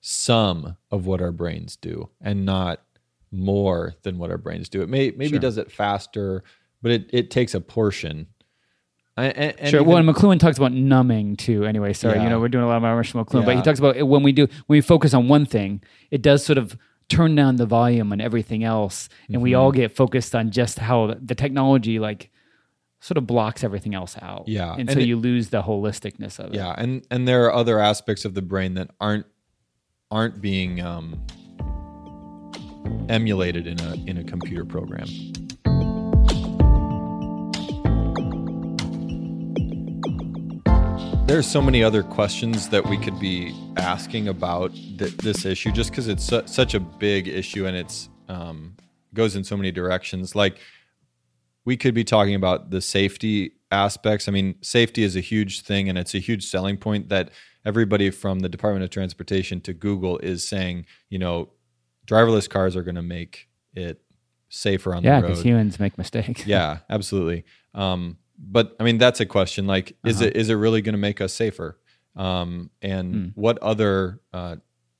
some 0.00 0.76
of 0.90 1.06
what 1.06 1.20
our 1.20 1.32
brains 1.32 1.76
do, 1.76 2.08
and 2.20 2.44
not 2.44 2.82
more 3.30 3.94
than 4.02 4.18
what 4.18 4.30
our 4.30 4.38
brains 4.38 4.68
do. 4.68 4.82
It 4.82 4.88
may 4.88 5.10
maybe 5.12 5.30
Sure. 5.30 5.38
does 5.38 5.56
it 5.58 5.70
faster, 5.70 6.42
but 6.82 6.90
it, 6.92 7.10
it 7.12 7.30
takes 7.30 7.54
a 7.54 7.60
portion. 7.60 8.26
And, 9.16 9.36
and 9.36 9.68
Sure. 9.70 9.80
even- 9.80 9.88
well, 9.90 9.98
and 9.98 10.08
McLuhan 10.08 10.38
talks 10.40 10.56
about 10.56 10.72
numbing 10.72 11.36
too. 11.36 11.64
Anyway, 11.66 11.92
sorry, 11.92 12.22
you 12.22 12.28
know, 12.30 12.40
we're 12.40 12.48
doing 12.48 12.64
a 12.64 12.66
lot 12.68 12.76
of 12.76 12.82
Marshall 12.82 13.24
McLuhan, 13.24 13.44
but 13.44 13.56
he 13.56 13.62
talks 13.62 13.78
about 13.78 13.96
it 13.96 14.04
when 14.08 14.22
we 14.22 14.32
do 14.32 14.46
when 14.66 14.76
we 14.78 14.80
focus 14.80 15.12
on 15.12 15.28
one 15.28 15.44
thing, 15.44 15.82
it 16.10 16.22
does 16.22 16.44
sort 16.44 16.56
of 16.58 16.76
turn 17.08 17.34
down 17.34 17.56
the 17.56 17.66
volume 17.66 18.10
on 18.12 18.20
everything 18.22 18.64
else, 18.64 19.10
and 19.28 19.42
we 19.42 19.52
all 19.54 19.70
Mm-hmm. 19.70 19.80
get 19.80 19.94
focused 19.96 20.34
on 20.34 20.50
just 20.50 20.78
how 20.78 21.14
the 21.20 21.34
technology 21.34 21.98
like 21.98 22.30
sort 23.00 23.18
of 23.18 23.26
blocks 23.26 23.62
everything 23.64 23.94
else 23.94 24.16
out. 24.22 24.44
Yeah, 24.48 24.70
and, 24.72 24.80
and 24.88 24.92
so 24.92 24.98
it- 25.00 25.06
you 25.06 25.16
lose 25.16 25.50
the 25.50 25.62
holisticness 25.62 26.38
of 26.38 26.54
it. 26.54 26.54
yeah, 26.54 26.74
and 26.78 27.06
and 27.10 27.28
there 27.28 27.44
are 27.44 27.52
other 27.52 27.78
aspects 27.80 28.24
of 28.24 28.32
the 28.32 28.40
brain 28.42 28.74
that 28.74 28.90
aren't 28.98 29.26
aren't 30.10 30.40
being 30.40 30.80
um, 30.80 31.20
emulated 33.08 33.66
in 33.66 33.78
a 33.80 33.94
in 34.06 34.16
a 34.18 34.24
computer 34.24 34.64
program. 34.64 35.06
There's 41.32 41.46
so 41.46 41.62
many 41.62 41.82
other 41.82 42.02
questions 42.02 42.68
that 42.68 42.84
we 42.86 42.98
could 42.98 43.18
be 43.18 43.54
asking 43.78 44.28
about 44.28 44.70
th- 44.74 45.16
this 45.16 45.46
issue, 45.46 45.72
just 45.72 45.88
because 45.88 46.06
it's 46.06 46.24
su- 46.24 46.42
such 46.44 46.74
a 46.74 46.80
big 46.80 47.26
issue 47.26 47.64
and 47.64 47.74
it's 47.74 48.10
um, 48.28 48.76
goes 49.14 49.34
in 49.34 49.42
so 49.42 49.56
many 49.56 49.72
directions. 49.72 50.34
Like 50.34 50.58
we 51.64 51.78
could 51.78 51.94
be 51.94 52.04
talking 52.04 52.34
about 52.34 52.68
the 52.68 52.82
safety 52.82 53.52
aspects. 53.70 54.28
I 54.28 54.30
mean, 54.30 54.56
safety 54.60 55.04
is 55.04 55.16
a 55.16 55.20
huge 55.20 55.62
thing, 55.62 55.88
and 55.88 55.96
it's 55.96 56.14
a 56.14 56.18
huge 56.18 56.44
selling 56.44 56.76
point 56.76 57.08
that 57.08 57.30
everybody 57.64 58.10
from 58.10 58.40
the 58.40 58.50
Department 58.50 58.84
of 58.84 58.90
Transportation 58.90 59.62
to 59.62 59.72
Google 59.72 60.18
is 60.18 60.46
saying, 60.46 60.84
you 61.08 61.18
know, 61.18 61.48
driverless 62.06 62.46
cars 62.46 62.76
are 62.76 62.82
going 62.82 62.96
to 62.96 63.00
make 63.02 63.48
it 63.74 64.02
safer 64.50 64.94
on 64.94 65.02
Yeah, 65.02 65.12
the 65.12 65.22
road. 65.22 65.28
Yeah, 65.28 65.28
because 65.30 65.44
humans 65.46 65.80
make 65.80 65.96
mistakes. 65.96 66.46
yeah, 66.46 66.80
absolutely. 66.90 67.46
Um, 67.74 68.18
but 68.44 68.74
I 68.80 68.84
mean, 68.84 68.98
that's 68.98 69.20
a 69.20 69.26
question. 69.26 69.66
Like, 69.66 69.96
is 70.04 70.16
Uh-huh. 70.16 70.26
it 70.26 70.36
is 70.36 70.50
it 70.50 70.54
really 70.54 70.82
going 70.82 70.94
to 70.94 70.98
make 70.98 71.20
us 71.20 71.32
safer? 71.32 71.78
Um, 72.16 72.70
and 72.82 73.14
Hmm. 73.14 73.26
what 73.34 73.58
other 73.58 74.20
uh, 74.32 74.56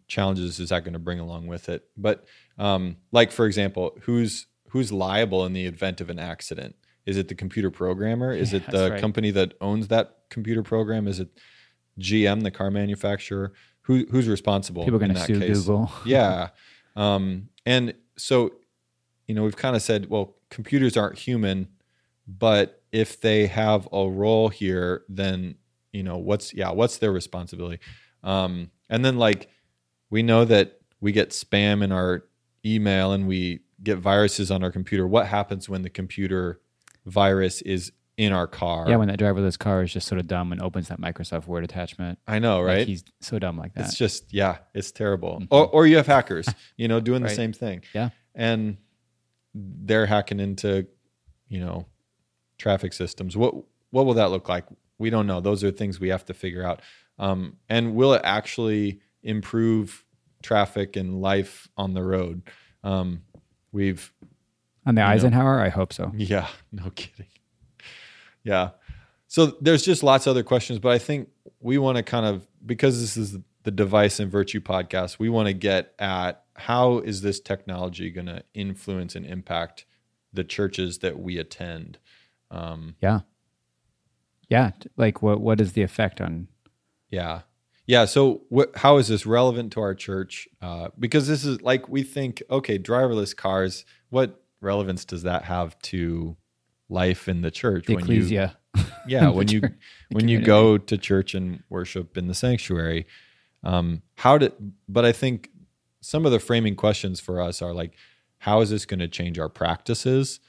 challenges 0.06 0.60
is 0.60 0.68
that 0.70 0.84
going 0.84 0.92
to 0.94 0.98
bring 0.98 1.18
along 1.18 1.46
with 1.48 1.68
it? 1.68 1.84
But 1.96 2.24
um, 2.58 2.96
like, 3.10 3.32
for 3.32 3.46
example, 3.46 3.98
who's 4.02 4.46
who's 4.70 4.90
liable 4.92 5.44
in 5.44 5.52
the 5.52 5.66
event 5.66 6.00
of 6.00 6.08
an 6.08 6.18
accident? 6.18 6.76
Is 7.04 7.16
it 7.16 7.28
the 7.28 7.34
computer 7.34 7.70
programmer? 7.70 8.32
Is 8.32 8.52
it 8.54 8.64
the 8.70 8.92
right. 8.92 9.00
company 9.00 9.30
that 9.32 9.54
owns 9.60 9.88
that 9.88 10.18
computer 10.30 10.62
program? 10.62 11.08
Is 11.08 11.18
it 11.20 11.28
GM, 11.98 12.42
the 12.42 12.50
car 12.50 12.70
manufacturer? 12.70 13.52
Who 13.82 14.06
who's 14.10 14.28
responsible? 14.28 14.84
People 14.84 14.96
are 15.02 15.06
going 15.06 15.14
to 15.14 15.20
sue 15.20 15.40
case? 15.40 15.58
Google. 15.58 15.90
yeah 16.06 16.50
um, 16.94 17.48
and 17.66 17.94
so 18.16 18.52
you 19.26 19.34
know 19.34 19.42
we've 19.42 19.56
kind 19.56 19.74
of 19.74 19.82
said 19.82 20.08
well 20.08 20.36
computers 20.50 20.96
aren't 20.96 21.18
human 21.18 21.68
but 22.28 22.81
if 22.92 23.20
they 23.20 23.46
have 23.46 23.88
a 23.92 24.06
role 24.08 24.48
here 24.48 25.02
then 25.08 25.54
you 25.92 26.02
know 26.02 26.18
what's 26.18 26.52
yeah 26.54 26.70
what's 26.70 26.98
their 26.98 27.12
responsibility 27.12 27.80
um, 28.22 28.70
and 28.88 29.04
then 29.04 29.16
like 29.18 29.48
we 30.10 30.22
know 30.22 30.44
that 30.44 30.78
we 31.00 31.10
get 31.12 31.30
spam 31.30 31.82
in 31.82 31.90
our 31.90 32.24
email 32.64 33.12
and 33.12 33.26
we 33.26 33.60
get 33.82 33.98
viruses 33.98 34.50
on 34.50 34.62
our 34.62 34.70
computer 34.70 35.06
what 35.06 35.26
happens 35.26 35.68
when 35.68 35.82
the 35.82 35.90
computer 35.90 36.60
virus 37.06 37.60
is 37.62 37.90
in 38.18 38.32
our 38.32 38.46
car 38.46 38.88
Yeah, 38.88 38.96
when 38.96 39.08
that 39.08 39.18
driverless 39.18 39.58
car 39.58 39.82
is 39.82 39.92
just 39.92 40.06
sort 40.06 40.20
of 40.20 40.26
dumb 40.26 40.52
and 40.52 40.60
opens 40.62 40.88
that 40.88 41.00
Microsoft 41.00 41.46
Word 41.46 41.64
attachment. 41.64 42.18
i 42.28 42.38
know 42.38 42.58
Like, 42.60 42.66
right 42.76 42.86
he's 42.86 43.02
so 43.20 43.38
dumb 43.38 43.56
like 43.56 43.72
that. 43.74 43.86
It's 43.86 43.96
just 43.96 44.32
yeah, 44.32 44.58
it's 44.74 44.92
terrible. 44.92 45.42
Or 45.50 45.66
or 45.68 45.86
you 45.86 45.96
have 45.96 46.06
hackers, 46.06 46.46
you 46.76 46.88
know, 46.88 47.00
doing 47.00 47.22
the 47.22 47.30
same 47.30 47.52
thing. 47.54 47.80
Yeah. 47.94 48.10
And 48.34 48.76
they're 49.54 50.06
hacking 50.06 50.40
into, 50.40 50.86
you 51.48 51.60
know, 51.60 51.86
traffic 52.62 52.92
systems. 52.92 53.36
What 53.36 53.54
what 53.90 54.06
will 54.06 54.14
that 54.14 54.30
look 54.30 54.48
like? 54.48 54.64
We 54.98 55.10
don't 55.10 55.26
know. 55.26 55.40
Those 55.40 55.64
are 55.64 55.70
things 55.70 56.00
we 56.00 56.08
have 56.08 56.24
to 56.26 56.34
figure 56.34 56.64
out. 56.64 56.80
Um, 57.18 57.56
and 57.68 57.94
will 57.94 58.14
it 58.14 58.22
actually 58.24 59.00
improve 59.22 60.04
traffic 60.42 60.96
and 60.96 61.20
life 61.20 61.68
on 61.76 61.92
the 61.92 62.02
road? 62.02 62.42
Um, 62.82 63.22
we've 63.72 64.12
On 64.86 64.94
the 64.94 65.00
you 65.00 65.06
know. 65.06 65.12
Eisenhower, 65.12 65.60
I 65.60 65.68
hope 65.68 65.92
so. 65.92 66.12
yeah, 66.16 66.48
no 66.70 66.90
kidding. 66.94 67.26
Yeah. 68.44 68.70
So 69.26 69.56
there's 69.60 69.82
just 69.82 70.02
lots 70.02 70.26
of 70.26 70.32
other 70.32 70.42
questions, 70.42 70.78
but 70.78 70.92
I 70.92 70.98
think 70.98 71.28
we 71.60 71.78
want 71.78 71.96
to 71.96 72.02
kind 72.02 72.26
of 72.26 72.46
because 72.64 73.00
this 73.00 73.16
is 73.16 73.38
the 73.64 73.70
device 73.70 74.20
and 74.20 74.30
virtue 74.30 74.60
podcast, 74.60 75.18
we 75.18 75.28
want 75.28 75.46
to 75.48 75.54
get 75.54 75.94
at 75.98 76.44
how 76.56 76.98
is 76.98 77.22
this 77.22 77.40
technology 77.40 78.10
going 78.10 78.26
to 78.26 78.42
influence 78.54 79.14
and 79.14 79.24
impact 79.24 79.84
the 80.32 80.44
churches 80.44 80.98
that 80.98 81.18
we 81.18 81.38
attend. 81.38 81.98
Um, 82.52 82.94
Yeah. 83.00 83.20
Yeah. 84.48 84.70
Like 84.96 85.22
what 85.22 85.40
what 85.40 85.60
is 85.60 85.72
the 85.72 85.82
effect 85.82 86.20
on 86.20 86.48
yeah. 87.10 87.40
Yeah. 87.86 88.04
So, 88.06 88.42
wh- 88.54 88.74
how 88.76 88.96
is 88.98 89.08
this 89.08 89.26
relevant 89.26 89.72
to 89.74 89.80
our 89.80 89.94
church? 89.94 90.48
Uh, 90.62 90.88
because 90.98 91.26
this 91.28 91.44
is 91.44 91.60
like 91.62 91.88
we 91.88 92.02
think, 92.02 92.42
okay, 92.50 92.78
driverless 92.78 93.36
cars. 93.36 93.84
What 94.08 94.42
relevance 94.62 95.04
does 95.04 95.24
that 95.24 95.44
have 95.44 95.78
to 95.82 96.36
life 96.88 97.28
in 97.28 97.42
the 97.42 97.50
church? 97.50 97.86
the 97.86 97.96
when 97.96 98.06
you- 98.06 98.14
ecclesia? 98.14 98.56
yeah 99.06 99.28
when 99.38 99.48
you 99.48 99.60
church- 99.60 99.72
when 100.10 100.28
you 100.28 100.40
go 100.40 100.78
to 100.78 100.96
church 100.96 101.34
and 101.34 101.62
worship 101.68 102.16
in 102.16 102.26
the 102.28 102.34
sanctuary 102.34 103.06
um 103.64 104.00
how 104.16 104.38
did 104.38 104.52
but 104.88 105.04
i 105.04 105.12
think 105.12 105.50
some 106.00 106.24
of 106.24 106.32
the 106.32 106.38
framing 106.40 106.74
questions 106.74 107.20
for 107.20 107.38
us 107.40 107.60
are 107.60 107.74
like 107.74 107.92
how 108.38 108.60
is 108.62 108.70
this 108.70 108.86
going 108.86 108.98
to 109.00 109.08
change 109.08 109.38
our 109.38 109.48
practices 109.50 110.40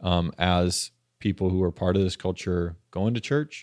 um 0.00 0.30
as 0.38 0.92
people 1.26 1.48
who 1.50 1.62
are 1.62 1.72
part 1.72 1.96
of 1.96 2.02
this 2.02 2.16
culture 2.16 2.76
going 2.90 3.14
to 3.14 3.20
church 3.20 3.54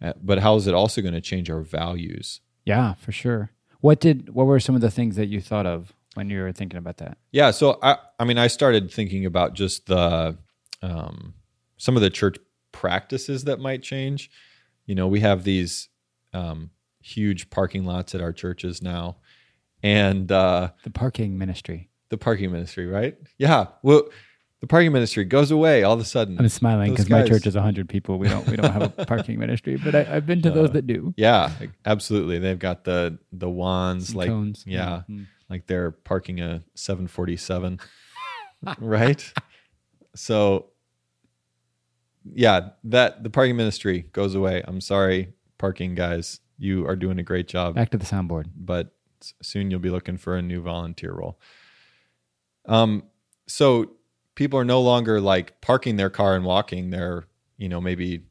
Uh, 0.00 0.12
but 0.28 0.38
how 0.44 0.54
is 0.58 0.66
it 0.68 0.74
also 0.74 0.98
going 1.06 1.14
to 1.20 1.20
change 1.32 1.48
our 1.54 1.62
values 1.80 2.40
Yeah, 2.64 2.94
for 3.04 3.12
sure. 3.12 3.42
What 3.86 3.98
did 4.06 4.16
what 4.36 4.46
were 4.50 4.60
some 4.60 4.76
of 4.78 4.82
the 4.86 4.90
things 4.98 5.14
that 5.16 5.28
you 5.32 5.40
thought 5.40 5.66
of 5.66 5.92
when 6.14 6.28
you 6.30 6.38
were 6.42 6.52
thinking 6.52 6.78
about 6.78 6.96
that? 6.98 7.14
Yeah, 7.32 7.50
so 7.52 7.64
I 7.82 7.92
I 8.20 8.24
mean 8.28 8.38
I 8.46 8.48
started 8.48 8.84
thinking 8.98 9.24
about 9.26 9.50
just 9.62 9.86
the 9.86 10.36
um 10.82 11.34
some 11.76 11.96
of 11.98 12.02
the 12.02 12.10
church 12.20 12.36
practices 12.72 13.44
that 13.44 13.58
might 13.68 13.82
change. 13.92 14.20
You 14.88 14.94
know, 14.98 15.08
we 15.14 15.20
have 15.20 15.42
these 15.44 15.88
um 16.32 16.70
huge 17.14 17.42
parking 17.50 17.84
lots 17.92 18.14
at 18.14 18.20
our 18.20 18.32
churches 18.42 18.82
now 18.82 19.16
and 19.82 20.30
uh 20.32 20.70
The 20.84 20.90
parking 21.04 21.38
ministry. 21.38 21.80
the 22.10 22.18
parking 22.18 22.50
ministry, 22.52 22.86
right? 22.86 23.14
Yeah. 23.38 23.66
Well, 23.82 24.02
the 24.60 24.66
parking 24.66 24.92
ministry 24.92 25.24
goes 25.24 25.50
away 25.50 25.82
all 25.84 25.94
of 25.94 26.00
a 26.00 26.04
sudden. 26.04 26.36
I'm 26.38 26.48
smiling 26.48 26.90
because 26.90 27.08
my 27.08 27.22
church 27.24 27.46
is 27.46 27.54
100 27.54 27.88
people. 27.88 28.18
We 28.18 28.28
don't 28.28 28.46
we 28.48 28.56
don't 28.56 28.72
have 28.72 28.82
a 28.98 29.04
parking 29.06 29.38
ministry, 29.38 29.76
but 29.76 29.94
I, 29.94 30.16
I've 30.16 30.26
been 30.26 30.42
to 30.42 30.50
those 30.50 30.70
that 30.72 30.86
do. 30.86 31.14
Yeah, 31.16 31.50
absolutely. 31.86 32.38
They've 32.38 32.58
got 32.58 32.84
the 32.84 33.18
the 33.32 33.48
wands 33.48 34.14
like 34.14 34.28
Cones. 34.28 34.64
yeah, 34.66 35.02
Mhm. 35.08 35.26
like 35.48 35.66
they're 35.66 35.90
parking 35.92 36.40
a 36.40 36.62
747 36.74 37.78
right 38.80 39.32
so 40.14 40.66
yeah 42.24 42.70
that 42.82 43.22
the 43.22 43.30
parking 43.30 43.56
ministry 43.56 44.02
goes 44.12 44.34
away 44.34 44.62
i'm 44.66 44.80
sorry 44.80 45.32
parking 45.58 45.94
guys 45.94 46.40
you 46.58 46.84
are 46.86 46.96
doing 46.96 47.18
a 47.20 47.22
great 47.22 47.46
job 47.46 47.76
Back 47.76 47.90
to 47.90 47.98
the 47.98 48.04
soundboard. 48.04 48.46
but 48.56 48.94
soon 49.42 49.70
you'll 49.70 49.78
be 49.80 49.90
looking 49.90 50.16
for 50.16 50.36
a 50.36 50.42
new 50.42 50.60
volunteer 50.60 51.12
role 51.12 51.38
um 52.66 53.04
so 53.46 53.92
people 54.38 54.56
are 54.58 54.64
no 54.64 54.80
longer 54.80 55.20
like 55.20 55.60
parking 55.60 55.96
their 55.96 56.08
car 56.10 56.36
and 56.36 56.44
walking. 56.44 56.90
They're 56.90 57.24
you 57.56 57.68
know 57.68 57.80
maybe 57.80 58.22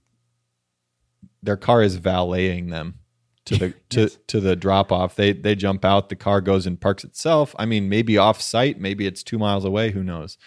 their 1.43 1.57
car 1.57 1.83
is 1.83 1.95
valeting 1.97 2.69
them 2.69 2.99
to 3.45 3.57
the 3.57 3.73
to, 3.89 4.01
Yes. 4.01 4.17
to 4.27 4.39
the 4.39 4.55
drop 4.55 4.91
off 4.91 5.15
they 5.15 5.33
they 5.33 5.53
jump 5.53 5.83
out 5.83 6.07
the 6.09 6.15
car 6.15 6.39
goes 6.41 6.65
and 6.65 6.79
parks 6.79 7.03
itself. 7.03 7.53
I 7.59 7.65
mean 7.65 7.89
maybe 7.89 8.17
off 8.17 8.41
site 8.41 8.79
maybe 8.79 9.05
it's 9.05 9.21
2 9.21 9.37
miles 9.37 9.65
away 9.65 9.91
who 9.91 10.03
knows? 10.03 10.37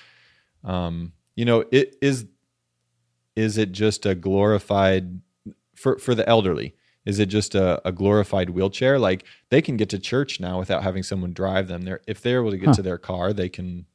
Um 0.64 1.12
you 1.36 1.44
know 1.44 1.64
it 1.70 1.96
is 2.00 2.26
is 3.36 3.58
it 3.58 3.72
just 3.72 4.06
a 4.06 4.14
glorified 4.14 5.20
for 5.76 5.98
for 5.98 6.14
the 6.14 6.26
elderly 6.28 6.74
is 7.06 7.18
it 7.18 7.26
just 7.26 7.54
a, 7.54 7.80
a 7.88 7.92
glorified 7.92 8.50
wheelchair? 8.50 8.98
Like 8.98 9.24
they 9.50 9.62
can 9.62 9.76
get 9.76 9.88
to 9.90 9.98
church 9.98 10.38
now 10.40 10.58
without 10.58 10.82
having 10.82 11.02
someone 11.02 11.32
drive 11.32 11.66
them. 11.68 11.82
They're 11.82 12.00
if 12.06 12.20
they're 12.22 12.40
able 12.40 12.50
to 12.50 12.58
get 12.58 12.66
Huh. 12.68 12.74
to 12.76 12.82
their 12.82 12.98
car 12.98 13.32
they 13.34 13.48
can 13.48 13.86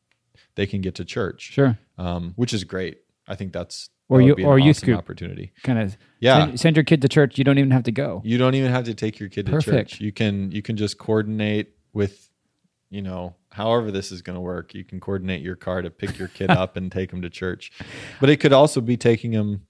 they 0.55 0.65
can 0.67 0.81
get 0.81 0.95
to 0.95 1.05
church. 1.05 1.51
Sure. 1.53 1.77
um, 1.97 2.33
which 2.35 2.53
is 2.53 2.63
great. 2.63 2.99
I 3.27 3.35
think 3.35 3.53
that's 3.53 3.89
Or 4.09 4.21
you- 4.21 4.35
or 4.45 4.59
youth 4.59 4.77
awesome 4.77 4.85
group. 4.87 4.97
opportunity. 4.99 5.51
Kind 5.63 5.79
of 5.79 5.97
yeah. 6.19 6.45
send, 6.45 6.59
send 6.59 6.75
your 6.77 6.83
kid 6.83 7.01
to 7.01 7.09
church. 7.09 7.37
You 7.37 7.43
don't 7.43 7.57
even 7.57 7.71
have 7.71 7.83
to 7.83 7.91
go. 7.91 8.21
you 8.25 8.37
don't 8.37 8.55
even 8.55 8.71
have 8.71 8.85
to 8.85 8.93
take 8.93 9.19
your 9.19 9.29
kid 9.29 9.45
to 9.47 9.59
church. 9.61 9.99
You 10.01 10.11
can 10.11 10.51
you 10.51 10.61
can 10.61 10.77
just 10.77 10.97
coordinate 10.97 11.69
with 11.93 12.29
you 12.89 13.01
know 13.01 13.35
however 13.51 13.89
this 13.91 14.11
is 14.11 14.21
going 14.21 14.35
to 14.35 14.41
work. 14.41 14.73
You 14.75 14.83
can 14.83 14.99
coordinate 14.99 15.41
your 15.41 15.55
car 15.55 15.81
to 15.81 15.89
pick 15.89 16.17
your 16.19 16.27
kid 16.27 16.49
up 16.61 16.77
and 16.77 16.91
take 16.91 17.09
them 17.11 17.21
to 17.23 17.29
church. 17.29 17.71
But 18.19 18.29
it 18.29 18.37
could 18.37 18.53
also 18.53 18.79
be 18.81 18.97
taking 18.97 19.31
them 19.31 19.61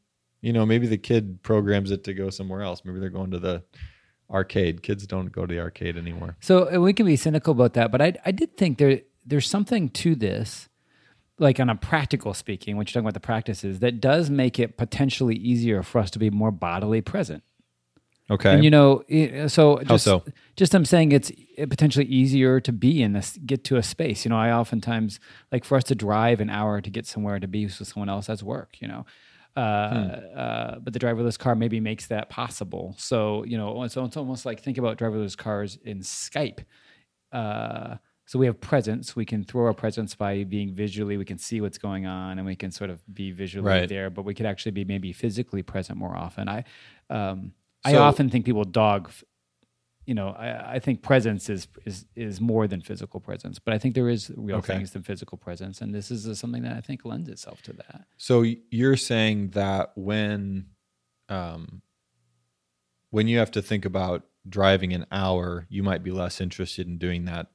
you 0.41 0.52
know 0.54 0.65
maybe 0.65 0.86
the 0.88 0.98
kid 0.98 1.41
programs 1.41 1.89
it 1.91 2.04
to 2.04 2.13
go 2.13 2.30
somewhere 2.30 2.62
else. 2.62 2.82
Maybe 2.84 3.00
they're 3.00 3.10
going 3.10 3.32
to 3.32 3.39
the 3.39 3.63
arcade. 4.30 4.82
Kids 4.84 5.06
don't 5.08 5.32
go 5.32 5.45
to 5.45 5.54
the 5.54 5.62
arcade 5.62 5.98
anymore. 5.98 6.36
So 6.41 6.80
we 6.82 6.93
can 6.93 7.06
be 7.06 7.15
cynical 7.15 7.52
about 7.54 7.74
that, 7.76 7.91
but 7.91 8.02
I 8.02 8.13
I 8.26 8.32
did 8.32 8.58
think 8.58 8.78
there 8.80 9.02
there's 9.26 9.48
something 9.50 9.89
to 9.89 10.13
this, 10.15 10.67
like 11.39 11.60
on 11.60 11.69
a 11.69 11.76
practical 11.76 12.34
speaking, 12.34 12.76
when 12.78 12.86
you're 12.86 12.91
talking 12.93 13.06
about 13.06 13.13
the 13.13 13.19
practices, 13.19 13.80
that 13.80 14.00
does 14.00 14.30
make 14.30 14.60
it 14.60 14.78
potentially 14.78 15.36
easier 15.36 15.84
for 15.84 16.00
us 16.00 16.10
to 16.12 16.19
be 16.19 16.30
more 16.30 16.52
bodily 16.52 17.02
present. 17.02 17.43
okay 18.32 18.54
And 18.56 18.63
you 18.63 18.69
know, 18.71 19.04
so 19.48 19.78
How 19.78 19.84
just, 19.84 20.06
so? 20.06 20.24
just 20.56 20.74
I'm 20.74 20.86
saying 20.86 21.12
it's 21.12 21.32
potentially 21.58 22.06
easier 22.06 22.60
to 22.62 22.71
be 22.71 23.04
in 23.04 23.13
this, 23.13 23.38
get 23.45 23.63
to 23.65 23.76
a 23.78 23.84
space. 23.84 24.26
You 24.26 24.30
know, 24.30 24.38
I 24.38 24.52
oftentimes 24.52 25.19
like 25.52 25.63
for 25.65 25.76
us 25.78 25.84
to 25.86 25.95
drive 25.95 26.39
an 26.39 26.50
hour 26.50 26.82
to 26.82 26.89
get 26.89 27.06
somewhere 27.06 27.39
to 27.39 27.48
be 27.48 27.65
with 27.65 27.74
someone 27.88 28.10
else 28.10 28.28
that's 28.28 28.41
work. 28.43 28.78
You 28.82 28.88
know, 28.88 29.06
uh, 29.56 29.89
Hmm. 29.89 30.38
uh, 30.38 30.80
but 30.80 30.91
the 30.93 31.00
driverless 31.00 31.38
car 31.38 31.56
maybe 31.56 31.80
makes 31.80 32.08
that 32.08 32.30
possible. 32.30 32.95
So 32.98 33.43
you 33.45 33.58
know, 33.58 33.88
so 33.88 34.04
it's 34.06 34.17
almost 34.17 34.45
like 34.45 34.62
think 34.62 34.78
about 34.78 34.98
driverless 34.98 35.38
cars 35.38 35.78
in 35.84 36.00
Skype. 36.00 36.60
Uh, 37.32 37.98
so 38.25 38.39
we 38.39 38.45
have 38.47 38.59
presence. 38.59 39.15
We 39.15 39.25
can 39.25 39.43
throw 39.43 39.65
our 39.65 39.73
presence 39.73 40.15
by 40.15 40.43
being 40.43 40.73
visually. 40.73 41.15
We 41.17 41.25
can 41.25 41.38
see 41.38 41.61
what's 41.61 41.77
going 41.77 42.05
on, 42.05 42.38
and 42.39 42.45
we 42.45 42.55
can 42.55 42.71
sort 42.71 42.89
of 42.89 43.01
be 43.13 43.31
visually 43.31 43.67
Right. 43.67 43.89
there. 43.89 44.09
But 44.09 44.25
we 44.25 44.33
could 44.33 44.45
actually 44.47 44.71
be 44.71 44.83
maybe 44.85 45.13
physically 45.13 45.61
present 45.63 45.99
more 45.99 46.15
often. 46.15 46.49
I, 46.49 46.63
um, 47.09 47.53
I 47.83 47.95
often 47.97 48.29
think 48.29 48.45
people 48.45 48.63
dog. 48.63 49.11
You 50.07 50.13
know, 50.13 50.29
I, 50.29 50.75
I 50.75 50.79
think 50.79 51.01
presence 51.01 51.49
is 51.49 51.67
is 51.83 52.05
is 52.15 52.39
more 52.39 52.67
than 52.67 52.81
physical 52.81 53.19
presence, 53.19 53.57
but 53.57 53.73
I 53.73 53.79
think 53.79 53.95
there 53.95 54.07
is 54.09 54.31
real 54.35 54.57
Okay. 54.57 54.75
things 54.77 54.91
than 54.91 55.01
physical 55.03 55.38
presence, 55.38 55.81
and 55.81 55.93
this 55.95 56.11
is 56.11 56.39
something 56.39 56.61
that 56.63 56.73
I 56.77 56.81
think 56.81 57.05
lends 57.05 57.27
itself 57.27 57.61
to 57.63 57.73
that. 57.73 58.05
So 58.17 58.43
you're 58.69 58.97
saying 58.97 59.49
that 59.49 59.91
when, 59.95 60.67
um, 61.27 61.81
when 63.09 63.27
you 63.27 63.38
have 63.39 63.51
to 63.51 63.61
think 63.63 63.85
about 63.85 64.27
driving 64.47 64.93
an 64.93 65.05
hour, 65.11 65.65
you 65.69 65.81
might 65.81 66.03
be 66.03 66.11
less 66.11 66.39
interested 66.39 66.85
in 66.88 66.97
doing 66.99 67.25
that 67.25 67.47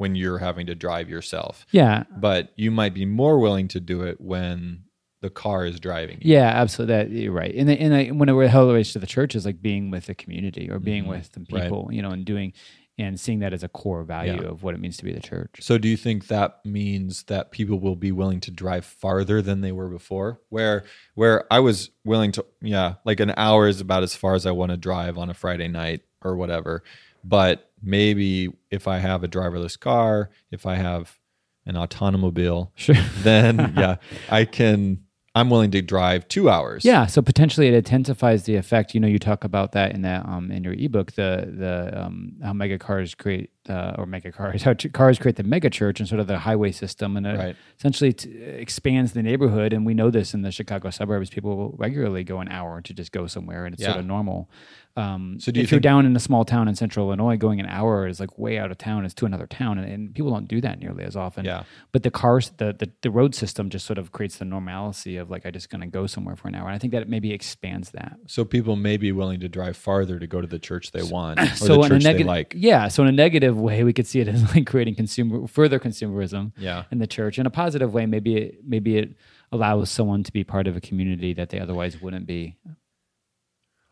when 0.00 0.14
you're 0.16 0.38
having 0.38 0.66
to 0.66 0.74
drive 0.74 1.08
yourself, 1.10 1.66
Yeah, 1.70 2.04
but 2.16 2.52
you 2.56 2.70
might 2.70 2.94
be 2.94 3.04
more 3.04 3.38
willing 3.38 3.68
to 3.68 3.80
do 3.80 4.02
it 4.02 4.20
when 4.20 4.84
the 5.20 5.28
car 5.30 5.66
is 5.66 5.78
driving. 5.78 6.18
You. 6.22 6.34
Yeah, 6.34 6.48
absolutely. 6.48 6.94
That 6.96 7.10
you're 7.10 7.32
right. 7.32 7.54
And 7.54 7.68
and 7.70 7.94
I, 7.94 8.06
when 8.08 8.28
it 8.30 8.32
relates 8.32 8.94
to 8.94 8.98
the 8.98 9.06
church 9.06 9.34
is 9.34 9.44
like 9.44 9.60
being 9.60 9.90
with 9.90 10.06
the 10.06 10.14
community 10.14 10.70
or 10.70 10.78
being 10.78 11.04
Mhm. 11.04 11.08
with 11.08 11.32
the 11.32 11.40
Right. 11.52 11.64
people, 11.64 11.90
you 11.92 12.00
know, 12.02 12.10
and 12.10 12.24
doing 12.24 12.54
and 12.98 13.18
seeing 13.18 13.38
that 13.38 13.54
as 13.54 13.62
a 13.62 13.68
core 13.68 14.02
value 14.04 14.40
Yeah. 14.42 14.48
of 14.48 14.62
what 14.62 14.74
it 14.74 14.80
means 14.80 14.98
to 14.98 15.04
be 15.04 15.12
the 15.12 15.20
church. 15.20 15.56
So 15.60 15.78
do 15.78 15.88
you 15.88 15.96
think 15.96 16.26
that 16.28 16.60
means 16.66 17.22
that 17.24 17.50
people 17.50 17.78
will 17.80 17.96
be 17.96 18.12
willing 18.12 18.40
to 18.40 18.50
drive 18.50 18.84
farther 18.84 19.40
than 19.40 19.62
they 19.62 19.72
were 19.72 19.88
before? 19.88 20.38
Where 20.50 20.84
where 21.14 21.44
I 21.52 21.60
was 21.60 21.90
willing 22.04 22.32
to 22.32 22.44
yeah, 22.62 22.94
like 23.04 23.20
an 23.20 23.32
hour 23.36 23.68
is 23.68 23.80
about 23.80 24.02
as 24.02 24.14
far 24.14 24.34
as 24.34 24.44
I 24.46 24.50
want 24.52 24.70
to 24.70 24.76
drive 24.76 25.16
on 25.18 25.28
a 25.30 25.34
Friday 25.34 25.68
night 25.68 26.00
or 26.22 26.36
whatever. 26.36 26.82
But 27.24 27.69
maybe 27.82 28.50
if 28.70 28.86
I 28.88 28.98
have 28.98 29.24
a 29.24 29.28
driverless 29.28 29.78
car, 29.78 30.30
if 30.50 30.66
I 30.66 30.76
have 30.76 31.18
an 31.66 31.74
autonomobile, 31.74 32.70
Sure. 32.74 32.94
then 33.18 33.74
yeah, 33.76 33.96
I 34.30 34.44
can 34.44 35.04
I'm 35.32 35.48
willing 35.48 35.70
to 35.70 35.80
drive 35.82 36.26
2 36.26 36.50
hours. 36.50 36.84
Yeah, 36.84 37.06
so 37.06 37.22
potentially 37.22 37.68
it 37.68 37.74
intensifies 37.74 38.44
the 38.44 38.56
effect. 38.56 38.94
You 38.94 39.00
know, 39.00 39.06
you 39.06 39.20
talk 39.20 39.44
about 39.44 39.70
that 39.72 39.92
in 39.92 40.02
that 40.02 40.26
um, 40.26 40.50
in 40.50 40.64
your 40.64 40.72
ebook, 40.72 41.12
the 41.12 41.48
the 41.56 42.02
um, 42.04 42.32
how 42.42 42.52
mega 42.52 42.78
cars 42.78 43.14
create 43.14 43.50
uh, 43.68 43.94
or 43.98 44.06
mega 44.06 44.32
cars 44.32 44.62
how 44.68 44.74
cars 44.92 45.18
create 45.18 45.36
the 45.36 45.42
mega 45.42 45.68
church 45.70 46.00
and 46.00 46.08
sort 46.08 46.20
of 46.20 46.26
the 46.26 46.38
highway 46.38 46.72
system, 46.72 47.16
and 47.16 47.26
it 47.26 47.36
Right. 47.38 47.56
essentially 47.78 48.12
t- 48.12 48.30
expands 48.64 49.12
the 49.12 49.22
neighborhood. 49.22 49.72
And 49.72 49.84
we 49.84 49.94
know 49.94 50.10
this 50.10 50.32
in 50.34 50.42
the 50.42 50.50
Chicago 50.50 50.90
suburbs, 50.90 51.30
people 51.30 51.56
will 51.56 51.74
regularly 51.76 52.24
go 52.24 52.40
an 52.40 52.48
hour 52.48 52.80
to 52.80 52.94
just 52.94 53.12
go 53.12 53.26
somewhere, 53.26 53.66
and 53.66 53.74
it's 53.74 53.82
sort 53.84 54.00
of 54.00 54.06
normal. 54.06 54.48
Um, 54.96 55.38
So 55.38 55.52
do 55.52 55.60
you 55.60 55.64
if 55.64 55.70
you're 55.70 55.78
down 55.80 56.04
in 56.04 56.16
a 56.16 56.20
small 56.20 56.44
town 56.44 56.66
in 56.66 56.74
central 56.74 57.06
Illinois, 57.06 57.36
going 57.36 57.60
an 57.60 57.66
hour 57.66 58.08
is 58.08 58.18
like 58.18 58.36
way 58.38 58.58
out 58.58 58.70
of 58.72 58.78
town. 58.78 59.04
It's 59.04 59.14
to 59.14 59.26
another 59.26 59.46
town, 59.46 59.78
and, 59.78 59.90
and 59.90 60.14
people 60.14 60.30
don't 60.32 60.48
do 60.48 60.60
that 60.62 60.80
nearly 60.80 61.04
as 61.04 61.14
often. 61.14 61.44
Yeah. 61.44 61.62
But 61.92 62.02
the 62.02 62.10
cars, 62.10 62.50
the, 62.56 62.74
the 62.76 62.90
the 63.02 63.10
road 63.10 63.34
system 63.34 63.70
just 63.70 63.86
sort 63.86 63.98
of 63.98 64.10
creates 64.10 64.38
the 64.38 64.44
normalcy 64.44 65.16
of 65.16 65.30
like 65.30 65.46
I 65.46 65.50
just 65.52 65.70
going 65.70 65.80
to 65.82 65.86
go 65.86 66.06
somewhere 66.08 66.34
for 66.34 66.48
an 66.48 66.54
hour, 66.56 66.66
and 66.66 66.74
I 66.74 66.78
think 66.78 66.92
that 66.92 67.02
it 67.02 67.08
maybe 67.08 67.32
expands 67.32 67.90
that. 67.92 68.16
So 68.26 68.44
people 68.44 68.74
may 68.74 68.96
be 68.96 69.12
willing 69.12 69.38
to 69.40 69.48
drive 69.48 69.76
farther 69.76 70.18
to 70.18 70.26
go 70.26 70.40
to 70.40 70.46
the 70.48 70.58
church 70.58 70.90
they 70.90 71.02
want 71.04 71.38
or 71.40 71.46
so 71.54 71.66
the 71.82 71.88
church 71.88 72.02
they 72.02 72.08
negative, 72.10 72.26
like. 72.26 72.54
yeah. 72.56 72.88
So 72.88 73.02
in 73.04 73.08
a 73.08 73.12
negative 73.12 73.49
way, 73.56 73.84
we 73.84 73.92
could 73.92 74.06
see 74.06 74.20
it 74.20 74.28
as 74.28 74.42
like 74.54 74.66
creating 74.66 74.94
consumer 74.94 75.46
further 75.46 75.78
consumerism 75.78 76.52
Yeah. 76.56 76.84
in 76.90 76.98
the 76.98 77.06
church. 77.06 77.38
In 77.38 77.46
a 77.46 77.50
positive 77.50 77.92
way, 77.94 78.06
maybe 78.06 78.36
it, 78.36 78.60
maybe 78.66 78.96
it 78.98 79.14
allows 79.52 79.90
someone 79.90 80.22
to 80.24 80.32
be 80.32 80.44
part 80.44 80.66
of 80.66 80.76
a 80.76 80.80
community 80.80 81.32
that 81.34 81.50
they 81.50 81.58
otherwise 81.60 82.00
wouldn't 82.00 82.26
be. 82.26 82.56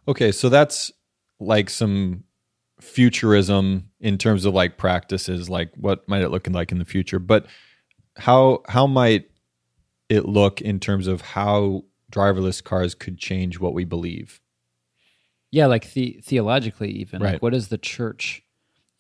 Okay, 0.07 0.33
so 0.33 0.49
that's 0.49 0.91
like 1.41 1.69
some 1.71 2.25
futurism 2.81 3.91
in 4.01 4.19
terms 4.19 4.45
of 4.45 4.55
like 4.55 4.77
practices, 4.79 5.51
like 5.51 5.71
what 5.77 6.09
might 6.09 6.23
it 6.23 6.31
look 6.31 6.47
like 6.49 6.73
in 6.73 6.79
the 6.79 6.85
future. 6.85 7.19
But 7.19 7.47
how 8.17 8.63
how 8.69 8.87
might 8.87 9.31
it 10.09 10.27
look 10.27 10.61
in 10.61 10.81
terms 10.81 11.07
of 11.07 11.21
how 11.21 11.85
driverless 12.11 12.63
cars 12.65 12.95
could 12.95 13.19
change 13.19 13.59
what 13.61 13.75
we 13.75 13.85
believe? 13.85 14.41
Yeah, 15.51 15.67
like 15.67 15.93
the, 15.93 16.21
theologically, 16.25 16.91
even 16.91 17.23
Right. 17.23 17.35
like 17.35 17.43
what 17.43 17.55
is 17.55 17.69
the 17.69 17.79
church? 17.79 18.43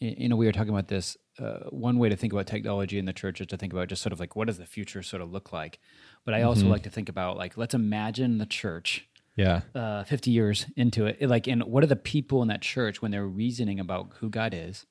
You 0.00 0.28
know, 0.28 0.37
we 0.37 0.46
were 0.46 0.52
talking 0.52 0.70
about 0.72 0.88
this. 0.88 1.16
Uh, 1.40 1.61
one 1.70 1.98
way 1.98 2.08
to 2.08 2.16
think 2.16 2.32
about 2.32 2.46
technology 2.46 2.98
in 2.98 3.04
the 3.04 3.12
church 3.12 3.40
is 3.40 3.46
to 3.48 3.56
think 3.56 3.72
about 3.72 3.88
just 3.88 4.02
sort 4.02 4.12
of 4.12 4.20
like 4.20 4.37
what 4.37 4.46
does 4.46 4.58
the 4.58 4.66
future 4.66 5.02
sort 5.02 5.22
of 5.22 5.32
look 5.32 5.52
like. 5.52 5.78
But 6.24 6.34
I 6.34 6.42
also 6.42 6.66
Mhm. 6.66 6.70
like 6.70 6.82
to 6.84 6.90
think 6.90 7.08
about 7.08 7.37
like 7.37 7.56
let's 7.56 7.74
imagine 7.74 8.38
the 8.38 8.46
church 8.46 9.08
Yeah. 9.37 9.62
uh, 9.74 10.04
50 10.04 10.30
years 10.30 10.66
into 10.76 11.06
it. 11.06 11.16
It, 11.20 11.28
Like, 11.28 11.46
and 11.48 11.62
what 11.64 11.82
are 11.84 11.88
the 11.88 11.96
people 11.96 12.42
in 12.42 12.48
that 12.48 12.62
church 12.62 13.00
when 13.02 13.11
they're 13.11 13.26
reasoning 13.26 13.78
about 13.80 14.12
who 14.18 14.30
God 14.30 14.52
is, 14.54 14.87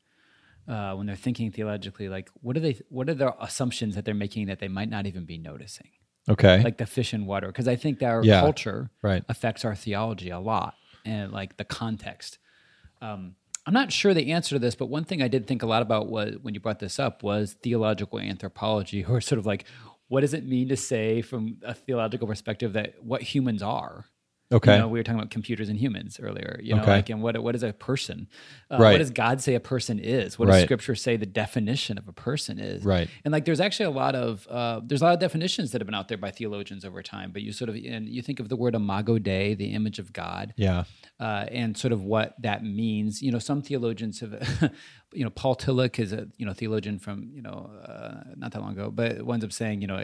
uh, 0.67 0.93
when 0.95 1.05
they're 1.07 1.15
thinking 1.17 1.51
theologically, 1.51 2.07
like, 2.09 2.29
what 2.41 2.55
are 2.57 2.61
they, 2.61 2.79
what 2.89 3.09
are 3.09 3.13
their 3.13 3.33
assumptions 3.39 3.95
that 3.95 4.03
they're 4.05 4.13
making 4.13 4.47
that 4.47 4.59
they 4.59 4.67
might 4.69 4.89
not 4.89 5.05
even 5.05 5.25
be 5.25 5.37
noticing? 5.37 5.89
Okay. 6.29 6.61
Like 6.63 6.77
the 6.77 6.85
fish 6.85 7.13
and 7.13 7.25
water. 7.27 7.47
Because 7.47 7.67
I 7.67 7.75
think 7.77 7.99
that 7.99 8.07
our 8.09 8.23
Yeah. 8.23 8.39
culture 8.41 8.89
Right. 9.01 9.23
affects 9.29 9.63
our 9.65 9.75
theology 9.75 10.29
a 10.29 10.39
lot 10.39 10.75
and 11.05 11.31
like 11.31 11.55
the 11.57 11.65
context. 11.65 12.39
Um, 13.01 13.35
I'm 13.67 13.73
not 13.73 13.91
sure 13.91 14.13
the 14.13 14.31
answer 14.31 14.55
to 14.55 14.59
this, 14.59 14.75
but 14.75 14.85
one 14.85 15.03
thing 15.03 15.21
I 15.21 15.27
did 15.27 15.45
think 15.45 15.61
a 15.61 15.65
lot 15.65 15.81
about 15.81 16.07
was 16.07 16.37
when 16.41 16.53
you 16.53 16.61
brought 16.61 16.79
this 16.79 16.99
up 16.99 17.21
was 17.21 17.57
theological 17.61 18.17
anthropology, 18.17 19.03
or 19.09 19.19
sort 19.19 19.39
of 19.39 19.45
like, 19.45 19.65
what 20.07 20.21
does 20.21 20.33
it 20.33 20.47
mean 20.47 20.69
to 20.69 20.77
say 20.77 21.21
from 21.21 21.57
a 21.63 21.73
theological 21.73 22.27
perspective 22.27 22.73
that 22.73 23.03
what 23.03 23.21
humans 23.21 23.61
are? 23.61 24.05
Okay. 24.51 24.73
You 24.73 24.79
know, 24.79 24.87
we 24.87 24.99
were 24.99 25.03
talking 25.03 25.19
about 25.19 25.31
computers 25.31 25.69
and 25.69 25.77
humans 25.77 26.19
earlier. 26.21 26.59
You 26.63 26.75
know, 26.75 26.81
Okay. 26.81 26.91
like 26.91 27.09
and 27.09 27.21
what 27.21 27.37
what 27.41 27.55
is 27.55 27.63
a 27.63 27.73
person? 27.73 28.27
Uh, 28.71 28.77
Right. 28.79 28.91
What 28.91 28.97
does 28.99 29.11
God 29.11 29.41
say 29.41 29.55
a 29.55 29.59
person 29.59 29.99
is? 29.99 30.37
What 30.39 30.47
does 30.47 30.63
Scripture 30.63 30.95
say 30.95 31.17
the 31.17 31.25
definition 31.25 31.97
of 31.97 32.07
a 32.07 32.13
person 32.13 32.59
is? 32.59 32.83
Right. 32.85 33.09
And 33.25 33.31
like, 33.31 33.45
there's 33.45 33.59
actually 33.59 33.87
a 33.87 33.91
lot 33.91 34.15
of 34.15 34.47
uh, 34.49 34.81
there's 34.83 35.01
a 35.01 35.05
lot 35.05 35.13
of 35.13 35.19
definitions 35.19 35.71
that 35.71 35.81
have 35.81 35.85
been 35.85 35.95
out 35.95 36.07
there 36.07 36.17
by 36.17 36.31
theologians 36.31 36.85
over 36.85 37.01
time. 37.03 37.31
But 37.31 37.41
you 37.41 37.51
sort 37.51 37.69
of 37.69 37.75
and 37.75 38.07
you 38.07 38.21
think 38.21 38.39
of 38.39 38.49
the 38.49 38.55
word 38.55 38.75
imago 38.75 39.17
Dei, 39.19 39.53
the 39.55 39.73
image 39.73 39.99
of 39.99 40.13
God, 40.13 40.53
yeah. 40.57 40.83
uh, 41.19 41.45
and 41.51 41.77
sort 41.77 41.91
of 41.93 42.03
what 42.03 42.35
that 42.41 42.63
means. 42.63 43.21
You 43.21 43.31
know, 43.31 43.39
some 43.39 43.61
theologians 43.61 44.19
have, 44.21 44.71
you 45.13 45.23
know, 45.23 45.29
Paul 45.29 45.55
Tillich 45.55 45.99
is 45.99 46.13
a 46.13 46.27
you 46.37 46.45
know 46.45 46.53
theologian 46.53 46.99
from 46.99 47.29
you 47.33 47.41
know 47.41 47.69
uh, 47.85 48.33
not 48.35 48.51
that 48.51 48.61
long 48.61 48.71
ago, 48.73 48.91
but 48.91 49.23
winds 49.23 49.43
up 49.43 49.51
saying 49.51 49.81
you 49.81 49.87
know 49.87 50.03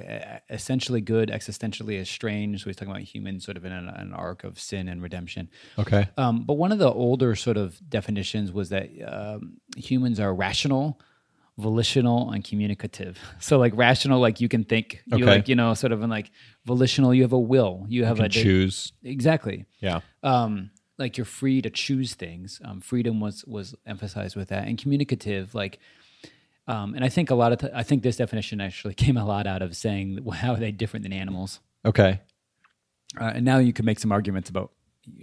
essentially 0.49 1.01
good, 1.01 1.29
existentially 1.29 1.99
estranged. 1.99 2.61
So 2.61 2.69
he's 2.69 2.75
talking 2.75 2.91
about 2.91 3.03
humans 3.03 3.45
sort 3.45 3.57
of 3.57 3.65
in 3.65 3.71
an, 3.71 3.87
an 3.89 4.13
arc 4.33 4.43
of 4.43 4.59
sin 4.59 4.87
and 4.89 5.01
redemption. 5.01 5.49
Okay. 5.77 6.07
Um, 6.17 6.43
but 6.43 6.55
one 6.55 6.71
of 6.71 6.79
the 6.79 6.91
older 6.91 7.35
sort 7.35 7.57
of 7.57 7.77
definitions 7.89 8.51
was 8.51 8.69
that 8.69 8.87
um, 9.07 9.57
humans 9.77 10.19
are 10.19 10.33
rational, 10.33 10.99
volitional, 11.57 12.31
and 12.31 12.43
communicative. 12.43 13.17
So 13.39 13.57
like 13.59 13.73
rational, 13.75 14.19
like 14.27 14.41
you 14.41 14.49
can 14.49 14.63
think. 14.63 14.87
You 15.05 15.15
Okay. 15.25 15.25
like 15.35 15.47
you 15.49 15.55
know 15.55 15.73
sort 15.75 15.91
of 15.93 16.01
in 16.01 16.09
like 16.09 16.31
volitional, 16.65 17.13
you 17.13 17.21
have 17.23 17.33
a 17.33 17.39
will. 17.39 17.85
You 17.87 18.05
have 18.05 18.17
Can 18.17 18.25
a 18.25 18.29
de- 18.29 18.43
choose. 18.43 18.93
exactly 19.03 19.65
Yeah. 19.81 19.99
um, 20.23 20.71
like 20.97 21.17
you're 21.17 21.25
free 21.41 21.61
to 21.61 21.69
choose 21.69 22.13
things. 22.15 22.61
Um, 22.65 22.79
freedom 22.81 23.19
was 23.19 23.43
was 23.45 23.75
emphasized 23.85 24.35
with 24.35 24.49
that, 24.49 24.67
and 24.67 24.77
communicative, 24.81 25.53
like, 25.55 25.79
um, 26.67 26.93
and 26.95 27.03
I 27.03 27.09
think 27.09 27.29
a 27.31 27.35
lot 27.35 27.51
of 27.51 27.69
I 27.81 27.83
think 27.83 28.03
this 28.03 28.17
definition 28.17 28.61
actually 28.61 28.93
came 29.05 29.17
a 29.17 29.25
lot 29.25 29.45
out 29.47 29.61
of 29.61 29.75
saying 29.75 30.19
well, 30.23 30.37
how 30.43 30.53
are 30.53 30.59
they 30.65 30.71
different 30.71 31.03
than 31.03 31.13
animals, 31.13 31.59
Okay. 31.85 32.21
Uh, 33.19 33.31
and 33.35 33.45
now 33.45 33.57
you 33.57 33.73
can 33.73 33.85
make 33.85 33.99
some 33.99 34.11
arguments 34.11 34.49
about 34.49 34.71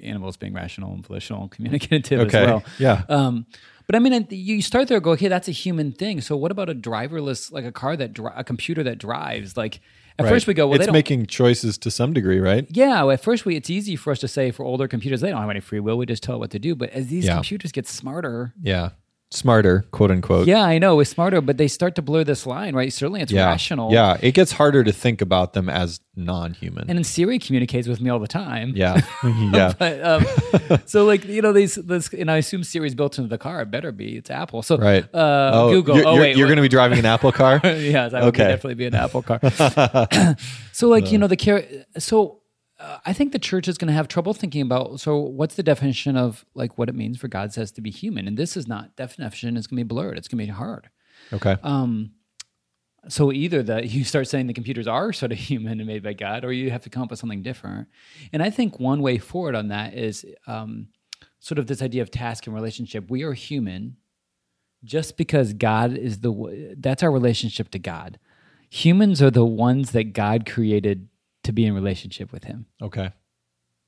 animals 0.02 0.36
being 0.36 0.52
rational 0.54 0.92
and 0.92 1.06
volitional 1.06 1.42
and 1.42 1.50
communicative 1.50 2.20
Okay. 2.20 2.38
as 2.42 2.46
well. 2.46 2.64
Yeah. 2.78 3.02
Um, 3.08 3.46
but 3.86 3.96
I 3.96 3.98
mean, 3.98 4.26
you 4.30 4.62
start 4.62 4.86
there, 4.88 4.98
and 4.98 5.04
go, 5.04 5.12
okay, 5.12 5.26
that's 5.28 5.48
a 5.48 5.52
human 5.52 5.90
thing. 5.92 6.20
So 6.20 6.36
what 6.36 6.52
about 6.52 6.68
a 6.70 6.74
driverless, 6.74 7.50
like 7.50 7.64
a 7.64 7.72
car 7.72 7.96
that 7.96 8.12
dri- 8.12 8.30
a 8.36 8.44
computer 8.44 8.82
that 8.84 8.98
drives? 8.98 9.56
Like 9.56 9.80
at 10.18 10.24
Right. 10.24 10.28
first 10.30 10.46
we 10.46 10.54
go, 10.54 10.68
well, 10.68 10.80
it's 10.80 10.92
making 10.92 11.26
choices 11.26 11.76
to 11.78 11.90
some 11.90 12.12
degree, 12.12 12.38
right? 12.38 12.66
Yeah, 12.70 13.02
well, 13.02 13.10
at 13.12 13.22
first 13.22 13.44
we 13.46 13.56
it's 13.56 13.70
easy 13.70 13.96
for 13.96 14.10
us 14.12 14.18
to 14.20 14.28
say 14.28 14.50
for 14.52 14.64
older 14.64 14.86
computers 14.86 15.22
they 15.22 15.30
don't 15.30 15.40
have 15.40 15.50
any 15.50 15.60
free 15.60 15.80
will. 15.80 15.96
We 15.98 16.06
just 16.06 16.22
tell 16.22 16.36
it 16.36 16.38
what 16.38 16.50
to 16.50 16.58
do. 16.58 16.74
But 16.76 16.90
as 16.90 17.08
these 17.08 17.24
Yeah. 17.24 17.34
computers 17.34 17.72
get 17.72 17.88
smarter, 17.88 18.54
Yeah. 18.62 18.90
Smarter, 19.32 19.84
quote 19.92 20.10
unquote. 20.10 20.48
yeah, 20.48 20.62
I 20.64 20.78
know 20.78 20.98
it's 20.98 21.10
smarter, 21.10 21.40
but 21.40 21.56
they 21.56 21.68
start 21.68 21.94
to 21.94 22.02
blur 22.02 22.24
this 22.24 22.46
line, 22.46 22.74
right? 22.74 22.92
Certainly, 22.92 23.20
it's 23.20 23.30
Yeah. 23.30 23.46
rational. 23.46 23.92
Yeah. 23.92 24.16
It 24.20 24.32
gets 24.34 24.50
harder 24.50 24.82
to 24.82 24.92
think 24.92 25.20
about 25.22 25.52
them 25.52 25.68
as 25.68 26.00
non-human. 26.16 26.86
and 26.88 26.98
then 26.98 27.04
Siri 27.04 27.38
communicates 27.38 27.86
with 27.86 28.00
me 28.00 28.10
all 28.10 28.18
the 28.18 28.26
time. 28.26 28.72
yeah. 28.74 29.00
yeah. 29.52 29.72
But 29.78 30.04
um, 30.04 30.26
so 30.84 31.04
like 31.04 31.24
you 31.26 31.42
know 31.42 31.52
these 31.52 31.76
this 31.76 32.12
and 32.12 32.28
I 32.28 32.38
assume 32.38 32.64
Siri's 32.64 32.96
built 32.96 33.18
into 33.18 33.28
the 33.28 33.38
car. 33.38 33.62
It 33.62 33.70
better 33.70 33.92
be. 33.92 34.16
It's 34.16 34.30
Apple. 34.30 34.62
So 34.62 34.76
Right. 34.76 35.04
Uh, 35.14 35.68
Google. 35.70 35.96
You're, 35.96 36.06
oh 36.08 36.12
you're, 36.14 36.20
wait, 36.22 36.36
you're 36.36 36.48
going 36.48 36.56
to 36.56 36.62
be 36.62 36.68
driving 36.68 36.98
an 36.98 37.06
Apple 37.06 37.30
car. 37.30 37.60
yes, 37.64 38.12
I 38.12 38.20
would 38.24 38.28
Okay. 38.30 38.48
definitely 38.48 38.74
be 38.74 38.86
an 38.86 38.94
Apple 38.96 39.22
car. 39.22 39.38
so, 40.72 40.88
like 40.88 41.12
you 41.12 41.18
know, 41.18 41.28
the 41.28 41.36
care. 41.36 41.64
So, 41.98 42.39
uh, 42.80 42.98
I 43.04 43.12
think 43.12 43.32
the 43.32 43.38
church 43.38 43.68
is 43.68 43.76
going 43.78 43.88
to 43.88 43.94
have 43.94 44.08
trouble 44.08 44.32
thinking 44.32 44.62
about. 44.62 45.00
So, 45.00 45.18
what's 45.18 45.54
the 45.54 45.62
definition 45.62 46.16
of 46.16 46.44
like 46.54 46.78
what 46.78 46.88
it 46.88 46.94
means 46.94 47.18
for 47.18 47.28
God 47.28 47.52
says 47.52 47.70
to 47.72 47.80
be 47.80 47.90
human? 47.90 48.26
And 48.26 48.36
this 48.36 48.56
is 48.56 48.66
not 48.66 48.96
definition. 48.96 49.56
It's 49.56 49.66
going 49.66 49.78
to 49.78 49.84
be 49.84 49.88
blurred. 49.88 50.16
It's 50.16 50.28
going 50.28 50.38
to 50.38 50.46
be 50.46 50.56
hard. 50.56 50.88
okay. 51.32 51.56
Um, 51.62 52.12
so 53.08 53.32
either 53.32 53.62
that 53.62 53.90
you 53.90 54.04
start 54.04 54.28
saying 54.28 54.46
the 54.46 54.54
computers 54.54 54.86
are 54.86 55.12
sort 55.12 55.32
of 55.32 55.38
human 55.50 55.78
and 55.80 55.86
made 55.86 56.02
by 56.02 56.12
God, 56.12 56.44
or 56.44 56.52
you 56.52 56.70
have 56.70 56.82
to 56.84 56.90
come 56.90 57.02
up 57.02 57.10
with 57.10 57.18
something 57.18 57.42
different. 57.42 57.88
And 58.32 58.42
I 58.42 58.50
think 58.50 58.80
one 58.80 59.02
way 59.02 59.18
forward 59.18 59.54
on 59.54 59.68
that 59.68 59.94
is 59.94 60.24
um, 60.46 60.88
sort 61.38 61.58
of 61.58 61.66
this 61.66 61.82
idea 61.82 62.02
of 62.02 62.10
task 62.10 62.46
and 62.46 62.54
relationship. 62.54 63.10
We 63.10 63.22
are 63.22 63.32
human 63.32 63.96
just 64.82 65.18
because 65.18 65.52
God 65.52 65.96
is 65.96 66.20
the 66.20 66.74
that's 66.78 67.02
our 67.02 67.10
relationship 67.10 67.70
to 67.70 67.78
God. 67.78 68.18
Humans 68.70 69.20
are 69.20 69.30
the 69.30 69.44
ones 69.44 69.90
that 69.90 70.12
God 70.14 70.48
created 70.48 71.09
to 71.50 71.54
be 71.54 71.64
in 71.66 71.74
relationship 71.74 72.32
with 72.32 72.44
Him, 72.44 72.66
Okay. 72.82 73.10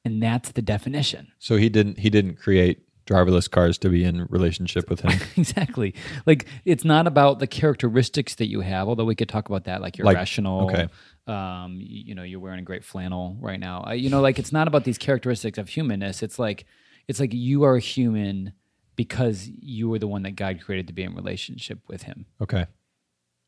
and 0.05 0.22
that's 0.22 0.51
the 0.53 0.62
definition. 0.62 1.29
So 1.38 1.57
he 1.57 1.68
didn't 1.68 1.98
he 1.98 2.11
didn't 2.11 2.37
create 2.37 2.83
driverless 3.07 3.51
cars 3.51 3.79
to 3.79 3.88
be 3.88 4.05
in 4.05 4.27
relationship 4.31 4.88
with 4.88 5.01
him. 5.01 5.11
exactly. 5.37 5.92
Like 6.25 6.46
it's 6.64 6.85
not 6.85 7.09
about 7.09 7.40
the 7.40 7.48
characteristics 7.48 8.37
that 8.37 8.46
you 8.48 8.61
have, 8.61 8.87
although 8.88 9.05
we 9.05 9.16
could 9.16 9.29
talk 9.29 9.48
about 9.48 9.64
that. 9.64 9.83
Like 9.83 9.98
you're 9.98 10.05
Like, 10.05 10.16
rational. 10.16 10.70
okay. 10.70 10.87
Um, 11.27 11.79
you, 11.81 12.14
know, 12.14 12.22
you're 12.22 12.38
wearing 12.38 12.61
a 12.61 12.62
great 12.62 12.85
flannel 12.85 13.37
right 13.40 13.59
now. 13.59 13.85
Uh, 13.88 13.92
you 13.92 14.09
know, 14.09 14.20
like 14.20 14.38
it's 14.38 14.53
not 14.53 14.68
about 14.68 14.85
these 14.85 14.98
characteristics 14.98 15.59
of 15.59 15.68
humanness. 15.68 16.22
It's 16.22 16.38
like 16.38 16.64
it's 17.09 17.18
like 17.18 17.33
you 17.35 17.64
are 17.64 17.75
a 17.75 17.81
human 17.81 18.53
because 18.94 19.48
you 19.48 19.88
were 19.88 19.98
the 19.98 20.07
one 20.09 20.22
that 20.22 20.37
God 20.37 20.61
created 20.64 20.87
to 20.87 20.92
be 20.92 21.03
in 21.03 21.14
relationship 21.16 21.81
with 21.88 22.05
Him. 22.05 22.27
Okay. 22.40 22.66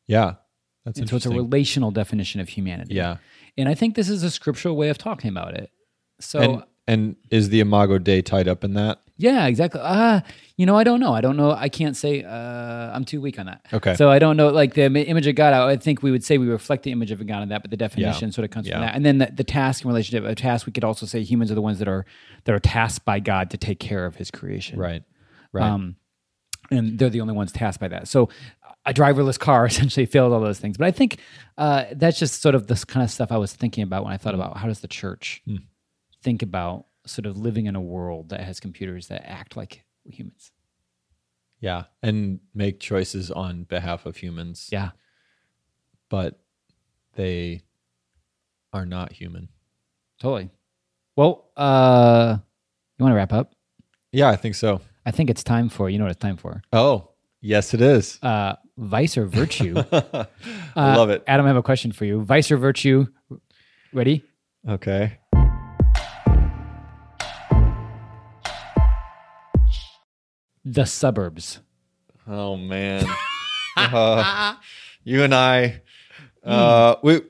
Yeah. 0.09 0.35
That's 0.85 0.99
And 0.99 1.09
so 1.09 1.17
it's 1.17 1.27
a 1.27 1.31
relational 1.31 1.91
definition 1.93 2.41
of 2.41 2.49
humanity. 2.49 2.95
yeah. 2.97 3.17
And 3.57 3.69
I 3.69 3.75
think 3.75 3.95
this 3.95 4.09
is 4.09 4.23
a 4.23 4.31
scriptural 4.31 4.77
way 4.77 4.89
of 4.89 4.99
talking 4.99 5.31
about 5.31 5.55
it. 5.55 5.71
So 6.21 6.41
And 6.41 6.63
and 6.87 7.17
is 7.31 7.49
the 7.49 7.61
Imago 7.61 7.99
Dei 7.99 8.23
tied 8.23 8.49
up 8.49 8.65
in 8.65 8.75
that? 8.75 9.01
Yeah, 9.17 9.47
exactly. 9.47 9.81
Ah, 9.83 10.23
you 10.57 10.67
know, 10.67 10.77
I 10.77 10.83
don't 10.83 10.99
know. 10.99 11.15
I 11.15 11.21
don't 11.21 11.37
know. 11.37 11.53
I 11.53 11.69
can't 11.69 11.97
say. 11.97 12.25
Uh, 12.25 12.91
I'm 12.93 13.05
too 13.05 13.21
weak 13.21 13.39
on 13.39 13.47
that. 13.47 13.65
Okay. 13.73 13.95
So 13.95 14.11
I 14.11 14.19
don't 14.19 14.37
know. 14.37 14.49
Like 14.49 14.75
the 14.75 14.87
image 14.87 15.29
of 15.29 15.37
God, 15.37 15.53
I 15.53 15.77
think 15.77 16.03
we 16.03 16.11
would 16.11 16.25
say 16.25 16.37
we 16.37 16.49
reflect 16.49 16.83
the 16.83 16.91
image 16.91 17.13
of 17.13 17.25
God 17.25 17.43
in 17.43 17.49
that, 17.51 17.63
but 17.63 17.71
the 17.71 17.77
definition 17.77 18.33
sort 18.33 18.45
of 18.45 18.51
comes 18.51 18.69
from 18.69 18.81
that. 18.81 18.95
And 18.95 19.07
then 19.07 19.19
the, 19.19 19.31
the 19.33 19.45
task 19.45 19.85
and 19.85 19.89
relationship. 19.89 20.25
A 20.25 20.35
task, 20.35 20.67
we 20.67 20.73
could 20.73 20.85
also 20.85 21.07
say 21.07 21.23
humans 21.23 21.53
are 21.53 21.55
the 21.55 21.63
ones 21.63 21.79
that 21.79 21.89
are 21.89 22.05
that 22.45 22.55
are 22.55 22.59
tasked 22.59 23.05
by 23.05 23.21
God 23.21 23.51
to 23.51 23.57
take 23.57 23.79
care 23.79 24.05
of 24.05 24.17
His 24.17 24.31
creation. 24.33 24.79
Right. 24.79 25.05
Right. 25.53 25.71
Um, 25.71 25.97
and 26.71 26.99
they're 26.99 27.11
the 27.11 27.21
only 27.21 27.35
ones 27.35 27.53
tasked 27.53 27.81
by 27.81 27.89
that. 27.89 28.09
So 28.09 28.31
a 28.87 28.93
driverless 28.95 29.39
car 29.39 29.67
essentially 29.73 30.07
fails 30.07 30.33
all 30.33 30.41
those 30.41 30.59
things. 30.61 30.77
But 30.77 30.87
I 30.87 30.91
think 30.91 31.19
uh, 31.59 31.85
that's 31.93 32.19
just 32.19 32.43
sort 32.43 32.55
of 32.55 32.67
this 32.67 32.85
kind 32.85 33.03
of 33.05 33.11
stuff 33.11 33.33
I 33.33 33.37
was 33.39 33.53
thinking 33.53 33.83
about 33.85 34.05
when 34.05 34.13
I 34.13 34.17
thought 34.17 34.35
about 34.35 34.57
how 34.59 34.67
does 34.69 34.81
the 34.81 34.89
church 34.89 35.43
Hmm. 35.47 35.57
think 36.23 36.43
about 36.43 36.87
sort 37.07 37.27
of 37.27 37.37
living 37.37 37.67
in 37.67 37.77
a 37.77 37.81
world 37.81 38.31
that 38.31 38.41
has 38.41 38.61
computers 38.61 39.09
that 39.09 39.29
act 39.29 39.57
like 39.57 39.85
humans. 40.05 40.53
yeah. 41.61 41.85
And 42.03 42.41
make 42.55 42.79
choices 42.81 43.31
on 43.31 43.65
behalf 43.65 44.05
of 44.07 44.17
humans. 44.17 44.69
Yeah. 44.73 44.91
But 46.11 46.39
they 47.15 47.63
are 48.73 48.85
not 48.87 49.13
human. 49.13 49.49
Totally. 50.21 50.51
Well, 51.17 51.51
uh, 51.57 52.37
you 52.99 53.03
want 53.03 53.13
to 53.13 53.17
wrap 53.17 53.33
up? 53.33 53.55
Yeah, 54.13 54.29
I 54.29 54.37
think 54.37 54.55
so. 54.55 54.81
I 55.07 55.11
think 55.11 55.31
it's 55.31 55.45
time 55.45 55.69
for 55.69 55.89
you 55.91 55.99
know 55.99 56.05
what 56.05 56.11
it's 56.13 56.21
time 56.21 56.37
for. 56.37 56.63
Oh, 56.73 57.11
yes, 57.41 57.75
it 57.75 57.81
is. 57.81 58.19
Uh, 58.23 58.55
vice 58.77 59.17
or 59.17 59.27
virtue. 59.27 59.75
I 59.93 60.27
Uh, 60.77 60.97
love 60.97 61.11
it. 61.11 61.23
Adam, 61.27 61.47
I 61.47 61.49
have 61.49 61.57
a 61.57 61.63
question 61.63 61.93
for 61.93 62.05
you. 62.05 62.23
Vice 62.23 62.51
or 62.51 62.57
virtue? 62.57 63.07
Ready? 63.93 64.25
Okay. 64.69 65.19
The 70.65 70.85
suburbs. 70.87 71.61
Oh 72.27 72.57
man. 72.57 73.05
Uh, 73.77 74.55
you 75.03 75.25
and 75.25 75.35
I 75.35 75.83
uh 76.45 76.95
we 77.03 77.23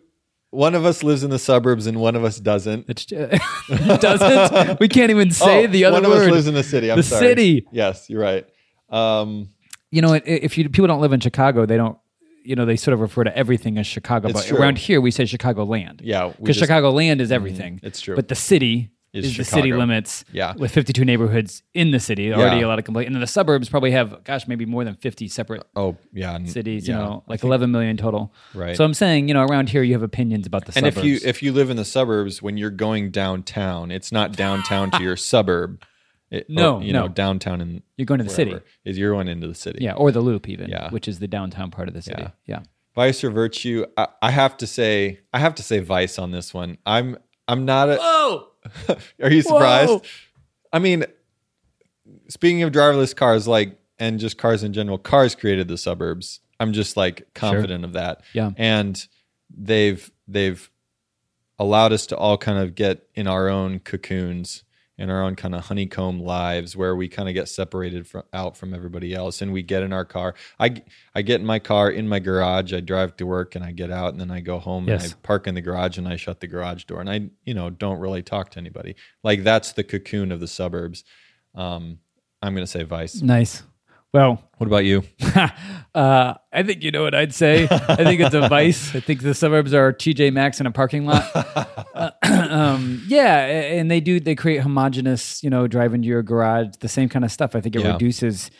one 0.50 0.74
of 0.74 0.84
us 0.84 1.02
lives 1.02 1.24
in 1.24 1.30
the 1.30 1.38
suburbs 1.38 1.86
and 1.86 1.98
one 1.98 2.14
of 2.16 2.22
us 2.22 2.38
doesn't. 2.38 2.84
It 2.86 3.06
doesn't. 4.02 4.78
We 4.78 4.88
can't 4.88 5.10
even 5.10 5.30
say 5.30 5.64
Oh, 5.64 5.66
the 5.68 5.86
other 5.86 6.02
one 6.02 6.10
word. 6.10 6.16
of 6.24 6.26
us 6.28 6.30
lives 6.32 6.46
in 6.48 6.52
the 6.52 6.62
city. 6.62 6.90
I'm 6.90 6.98
The 6.98 7.02
sorry. 7.02 7.26
city. 7.26 7.66
Yes, 7.72 8.10
you're 8.10 8.20
right. 8.20 8.46
Um 8.90 9.48
you 9.94 10.02
know, 10.02 10.14
if 10.24 10.58
you 10.58 10.68
people 10.68 10.88
don't 10.88 11.00
live 11.00 11.12
in 11.12 11.20
Chicago, 11.20 11.66
they 11.66 11.76
don't. 11.76 11.98
You 12.46 12.56
know, 12.56 12.66
they 12.66 12.76
sort 12.76 12.92
of 12.92 13.00
refer 13.00 13.24
to 13.24 13.34
everything 13.34 13.78
as 13.78 13.86
Chicago. 13.86 14.28
It's 14.28 14.40
but 14.40 14.46
true. 14.48 14.58
around 14.58 14.76
here, 14.76 15.00
we 15.00 15.10
say 15.10 15.24
Chicagoland. 15.24 16.00
yeah, 16.02 16.30
because 16.38 16.58
Chicagoland 16.58 17.20
is 17.20 17.28
mm-hmm. 17.28 17.34
everything. 17.34 17.80
it's 17.82 18.00
true. 18.02 18.14
But 18.14 18.28
the 18.28 18.34
city 18.34 18.90
Is 19.14 19.24
is, 19.26 19.36
the 19.38 19.44
city 19.44 19.72
limits. 19.72 20.26
Yeah. 20.30 20.52
with 20.54 20.70
52 20.70 21.06
neighborhoods 21.06 21.62
in 21.72 21.90
the 21.92 22.00
city, 22.00 22.34
already 22.34 22.58
Yeah. 22.60 22.66
a 22.66 22.68
lot 22.68 22.78
of 22.78 22.84
complaint. 22.84 23.06
And 23.06 23.14
then 23.16 23.20
the 23.22 23.26
suburbs 23.38 23.70
probably 23.70 23.92
have, 23.92 24.24
gosh, 24.24 24.46
maybe 24.46 24.66
more 24.66 24.84
than 24.84 24.94
50 24.96 25.26
separate 25.28 25.62
Oh 25.74 25.96
yeah, 26.12 26.36
cities. 26.44 26.86
yeah. 26.86 26.98
You 26.98 27.02
know, 27.02 27.24
like 27.28 27.42
11 27.44 27.70
million 27.70 27.96
total. 27.96 28.30
Right. 28.54 28.76
So 28.76 28.84
I'm 28.84 28.92
saying, 28.92 29.28
you 29.28 29.34
know, 29.34 29.44
around 29.46 29.70
here 29.70 29.82
you 29.82 29.94
have 29.94 30.02
opinions 30.02 30.46
about 30.46 30.66
the 30.66 30.72
And 30.76 30.84
suburbs. 30.84 30.98
if 30.98 31.04
you 31.04 31.18
if 31.26 31.42
you 31.42 31.50
live 31.52 31.70
in 31.70 31.78
the 31.78 31.84
suburbs, 31.86 32.42
when 32.42 32.58
you're 32.58 32.70
going 32.86 33.10
downtown, 33.10 33.90
it's 33.90 34.12
not 34.12 34.32
downtown 34.44 34.90
to 34.90 35.02
your 35.02 35.16
suburb. 35.16 35.82
It, 36.30 36.48
No, 36.48 36.76
or, 36.78 36.82
you 36.82 36.92
no. 36.92 37.02
know, 37.02 37.08
downtown 37.08 37.60
in 37.60 37.82
you're 37.96 38.06
going 38.06 38.18
to 38.18 38.24
the 38.24 38.30
city, 38.30 38.56
is 38.84 38.98
you're 38.98 39.12
going 39.12 39.28
into 39.28 39.46
the 39.46 39.54
city. 39.54 39.78
yeah, 39.82 39.92
or 39.94 40.10
the 40.10 40.20
Loop 40.20 40.48
even, 40.48 40.68
Yeah. 40.68 40.90
which 40.90 41.06
is 41.06 41.18
the 41.18 41.28
downtown 41.28 41.70
part 41.70 41.86
of 41.88 41.94
the 41.94 42.02
city. 42.02 42.22
Yeah. 42.22 42.30
Yeah. 42.46 42.60
Vice 42.94 43.22
or 43.24 43.30
virtue? 43.30 43.84
I, 43.96 44.08
I 44.22 44.30
have 44.30 44.56
to 44.58 44.66
say, 44.66 45.20
I 45.32 45.38
have 45.40 45.54
to 45.56 45.62
say 45.62 45.80
vice 45.80 46.18
on 46.18 46.30
this 46.30 46.54
one. 46.54 46.78
I'm 46.86 47.16
I'm 47.46 47.64
not 47.64 47.88
a. 47.90 47.96
Whoa. 47.96 48.48
Are 49.22 49.30
you 49.30 49.42
surprised? 49.42 49.90
Whoa. 49.90 50.02
I 50.72 50.78
mean, 50.78 51.04
speaking 52.28 52.62
of 52.62 52.72
driverless 52.72 53.14
cars, 53.14 53.46
like 53.46 53.78
and 53.98 54.18
just 54.18 54.38
cars 54.38 54.62
in 54.64 54.72
general, 54.72 54.98
cars 54.98 55.34
created 55.34 55.68
the 55.68 55.78
suburbs. 55.78 56.40
I'm 56.60 56.72
just 56.72 56.96
like 56.96 57.32
confident 57.34 57.84
of 57.84 57.92
that. 57.94 58.22
Yeah. 58.32 58.50
And 58.56 59.04
they've 59.54 60.10
they've 60.26 60.68
allowed 61.58 61.92
us 61.92 62.06
to 62.06 62.16
all 62.16 62.36
kind 62.38 62.58
of 62.58 62.74
get 62.74 63.06
in 63.14 63.26
our 63.28 63.48
own 63.48 63.78
cocoons 63.80 64.64
in 64.96 65.10
our 65.10 65.22
own 65.24 65.34
kind 65.34 65.54
of 65.54 65.64
honeycomb 65.64 66.20
lives 66.20 66.76
where 66.76 66.94
we 66.94 67.08
kind 67.08 67.28
of 67.28 67.34
get 67.34 67.48
separated 67.48 68.06
from 68.06 68.22
out 68.32 68.56
from 68.56 68.72
everybody 68.72 69.12
else 69.12 69.42
and 69.42 69.52
we 69.52 69.60
get 69.62 69.82
in 69.82 69.92
our 69.92 70.04
car 70.04 70.34
i 70.60 70.72
i 71.16 71.20
get 71.22 71.40
in 71.40 71.46
my 71.46 71.58
car 71.58 71.90
in 71.90 72.08
my 72.08 72.20
garage 72.20 72.72
i 72.72 72.78
drive 72.78 73.16
to 73.16 73.26
work 73.26 73.56
and 73.56 73.64
i 73.64 73.72
get 73.72 73.90
out 73.90 74.12
and 74.12 74.20
then 74.20 74.30
i 74.30 74.38
go 74.40 74.58
home 74.60 74.86
Yes. 74.86 75.02
and 75.04 75.12
i 75.14 75.16
park 75.26 75.46
in 75.48 75.54
the 75.56 75.60
garage 75.60 75.98
and 75.98 76.06
i 76.06 76.14
shut 76.14 76.38
the 76.38 76.46
garage 76.46 76.84
door 76.84 77.00
and 77.00 77.10
i 77.10 77.28
you 77.44 77.54
know 77.54 77.70
don't 77.70 77.98
really 77.98 78.22
talk 78.22 78.50
to 78.50 78.58
anybody 78.60 78.94
like 79.24 79.42
that's 79.42 79.72
the 79.72 79.82
cocoon 79.82 80.30
of 80.30 80.38
the 80.38 80.46
suburbs 80.48 81.02
um 81.56 81.98
i'm 82.40 82.54
going 82.54 82.64
to 82.64 82.70
say 82.70 82.84
vice 82.84 83.20
Nice. 83.20 83.62
Well, 84.12 84.40
what 84.58 84.68
about 84.68 84.84
you 84.84 85.02
uh, 85.94 86.34
I 86.52 86.62
think 86.62 86.84
you 86.84 86.92
know 86.92 87.02
what 87.02 87.16
I'd 87.16 87.34
say. 87.34 87.64
I 87.68 87.96
think 87.96 88.20
it's 88.20 88.32
a 88.34 88.48
vice. 88.48 88.94
I 88.94 89.00
think 89.00 89.22
the 89.22 89.34
suburbs 89.34 89.74
are 89.74 89.92
TJ 89.92 90.32
Maxx 90.32 90.60
in 90.60 90.66
a 90.66 90.70
parking 90.70 91.04
lot. 91.04 91.24
Uh, 91.34 92.10
um, 92.54 93.02
yeah, 93.08 93.36
and 93.78 93.90
they 93.90 94.00
do. 94.00 94.20
They 94.20 94.34
create 94.34 94.60
homogenous, 94.62 95.42
you 95.42 95.50
know, 95.50 95.66
drive 95.66 95.92
into 95.94 96.08
your 96.08 96.22
garage, 96.22 96.68
the 96.80 96.88
same 96.88 97.08
kind 97.08 97.24
of 97.24 97.32
stuff. 97.32 97.54
I 97.56 97.60
think 97.60 97.74
it 97.76 97.82
Yeah. 97.82 97.92
reduces 97.92 98.50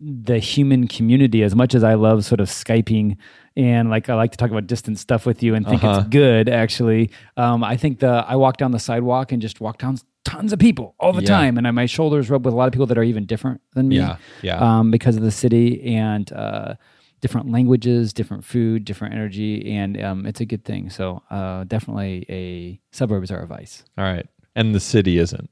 the 0.00 0.38
human 0.38 0.88
community 0.88 1.42
as 1.42 1.54
much 1.54 1.74
as 1.74 1.84
I 1.84 1.92
love 1.94 2.24
sort 2.24 2.40
of 2.40 2.48
Skyping 2.48 3.16
and 3.54 3.90
like 3.90 4.08
I 4.08 4.14
like 4.14 4.30
to 4.32 4.38
talk 4.38 4.50
about 4.50 4.66
distant 4.66 4.98
stuff 4.98 5.26
with 5.26 5.42
you 5.42 5.54
and 5.54 5.66
think 5.66 5.84
Uh-huh. 5.84 6.00
it's 6.00 6.08
good 6.08 6.48
actually. 6.48 7.10
Um, 7.36 7.62
I 7.62 7.76
think 7.76 7.98
the 7.98 8.24
I 8.26 8.36
walk 8.36 8.56
down 8.56 8.70
the 8.70 8.78
sidewalk 8.78 9.30
and 9.32 9.42
just 9.42 9.60
walk 9.60 9.76
down 9.78 9.98
tons 10.24 10.54
of 10.54 10.58
people 10.58 10.94
all 11.00 11.12
the 11.12 11.20
Yeah. 11.22 11.28
time 11.36 11.58
and 11.58 11.66
I, 11.68 11.70
my 11.72 11.84
shoulders 11.86 12.30
rub 12.30 12.46
with 12.46 12.54
a 12.54 12.56
lot 12.56 12.66
of 12.66 12.72
people 12.72 12.86
that 12.86 12.96
are 12.96 13.02
even 13.02 13.26
different 13.26 13.60
than 13.74 13.88
me 13.88 13.96
Yeah, 13.96 14.16
yeah. 14.40 14.78
um, 14.78 14.90
because 14.90 15.16
of 15.16 15.22
the 15.22 15.30
city 15.30 15.82
and 15.94 16.32
uh, 16.32 16.74
different 17.20 17.50
languages, 17.50 18.12
different 18.12 18.44
food, 18.44 18.84
different 18.84 19.14
energy, 19.14 19.72
and 19.72 20.02
um, 20.02 20.26
it's 20.26 20.40
a 20.40 20.46
good 20.46 20.64
thing. 20.64 20.90
So 20.90 21.22
uh, 21.30 21.64
definitely 21.64 22.24
a 22.28 22.80
suburbs 22.96 23.30
are 23.30 23.40
a 23.40 23.46
vice. 23.46 23.84
all 23.98 24.04
right 24.04 24.26
and 24.56 24.74
the 24.74 24.80
city 24.80 25.18
isn't 25.18 25.48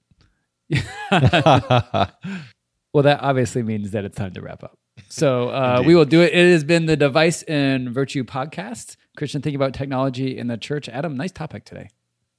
Well, 2.95 3.03
that 3.03 3.21
obviously 3.23 3.63
means 3.63 3.91
that 3.91 4.05
it's 4.05 4.17
time 4.17 4.33
to 4.35 4.41
wrap 4.41 4.65
up. 4.65 4.79
So 5.09 5.51
uh, 5.51 5.83
we 5.85 5.95
will 5.95 6.07
do 6.07 6.23
it. 6.23 6.33
It 6.33 6.51
has 6.53 6.65
been 6.65 6.87
the 6.87 6.97
Device 6.97 7.43
and 7.45 7.91
Virtue 7.91 8.25
podcast. 8.25 8.97
Christian 9.17 9.43
thinking 9.43 9.57
about 9.57 9.75
technology 9.75 10.37
in 10.37 10.47
the 10.49 10.57
church. 10.57 10.89
Adam, 10.89 11.17
nice 11.17 11.31
topic 11.33 11.65
today. 11.65 11.91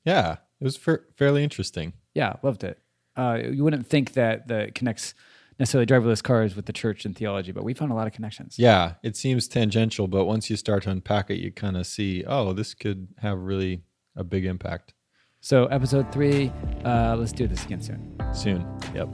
yeah 0.06 0.38
it 0.60 0.64
was 0.64 0.76
fa- 0.76 1.00
fairly 1.16 1.44
interesting 1.44 1.94
Yeah, 2.14 2.34
loved 2.44 2.64
it. 2.64 2.80
Uh, 3.16 3.38
you 3.52 3.64
wouldn't 3.64 3.88
think 3.88 4.14
that 4.14 4.48
that 4.50 4.76
connects 4.76 5.14
necessarily 5.60 5.86
driverless 5.86 6.24
cars 6.24 6.56
with 6.56 6.66
the 6.66 6.74
church 6.74 7.06
and 7.06 7.16
theology, 7.16 7.52
but 7.52 7.64
we 7.64 7.74
found 7.74 7.92
a 7.92 7.96
lot 7.96 8.08
of 8.08 8.14
connections. 8.14 8.58
Yeah, 8.58 8.94
it 9.04 9.18
seems 9.18 9.48
tangential, 9.48 10.08
but 10.08 10.26
once 10.26 10.50
you 10.50 10.56
start 10.56 10.84
to 10.84 10.90
unpack 10.90 11.30
it, 11.30 11.36
you 11.40 11.52
kind 11.52 11.76
of 11.78 11.86
see, 11.86 12.24
oh, 12.26 12.54
this 12.54 12.74
could 12.74 13.10
have 13.18 13.38
really 13.40 13.84
a 14.16 14.24
big 14.24 14.46
impact 14.46 14.94
So 15.42 15.66
episode 15.68 16.12
three, 16.12 16.52
uh, 16.84 17.16
let's 17.18 17.32
do 17.32 17.48
this 17.48 17.64
again 17.66 17.82
soon. 17.82 18.16
soon. 18.34 18.66
Yep. 18.96 19.10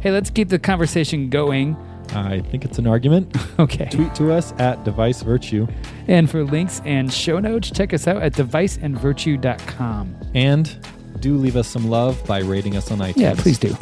Hey, 0.00 0.10
let's 0.10 0.30
keep 0.30 0.48
the 0.48 0.58
conversation 0.58 1.30
going. 1.30 1.76
I 2.10 2.40
think 2.40 2.64
it's 2.64 2.78
an 2.78 2.86
argument. 2.86 3.34
Okay. 3.58 3.88
Tweet 3.90 4.14
to 4.16 4.32
us 4.32 4.52
at 4.58 4.84
Device 4.84 5.22
Virtue 5.22 5.66
And 6.08 6.28
for 6.30 6.44
links 6.44 6.82
and 6.84 7.10
show 7.10 7.38
notes, 7.40 7.70
check 7.70 7.94
us 7.94 8.06
out 8.06 8.20
at 8.20 8.34
deviceandvirtue.com. 8.34 10.16
and 10.34 10.86
do 11.16 11.36
leave 11.36 11.56
us 11.56 11.68
some 11.68 11.88
love 11.88 12.24
by 12.26 12.40
rating 12.40 12.76
us 12.76 12.90
on 12.90 12.98
iTunes. 12.98 13.16
Yeah, 13.16 13.34
please 13.34 13.58
do. 13.58 13.76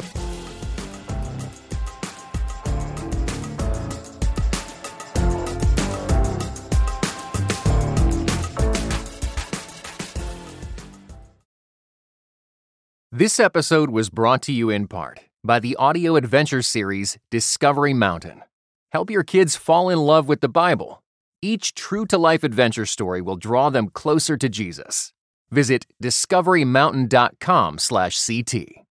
This 13.17 13.39
episode 13.39 13.91
was 13.91 14.09
brought 14.09 14.41
to 14.41 14.51
you 14.51 14.69
in 14.69 14.87
part 14.89 15.21
by 15.41 15.59
the 15.59 15.77
audio 15.77 16.17
adventure 16.17 16.61
series 16.61 17.17
Discovery 17.31 17.93
Mountain. 17.93 18.41
Help 18.91 19.09
your 19.09 19.23
kids 19.23 19.55
fall 19.55 19.89
in 19.89 19.99
love 19.99 20.27
with 20.27 20.41
the 20.41 20.49
Bible. 20.49 21.01
Each 21.41 21.73
true 21.73 22.05
to 22.07 22.17
life 22.17 22.43
adventure 22.43 22.85
story 22.85 23.21
will 23.21 23.37
draw 23.37 23.69
them 23.69 23.87
closer 23.87 24.35
to 24.35 24.49
Jesus. 24.49 25.13
Visit 25.55 25.87
discoverymountain.com/ct. 26.03 28.84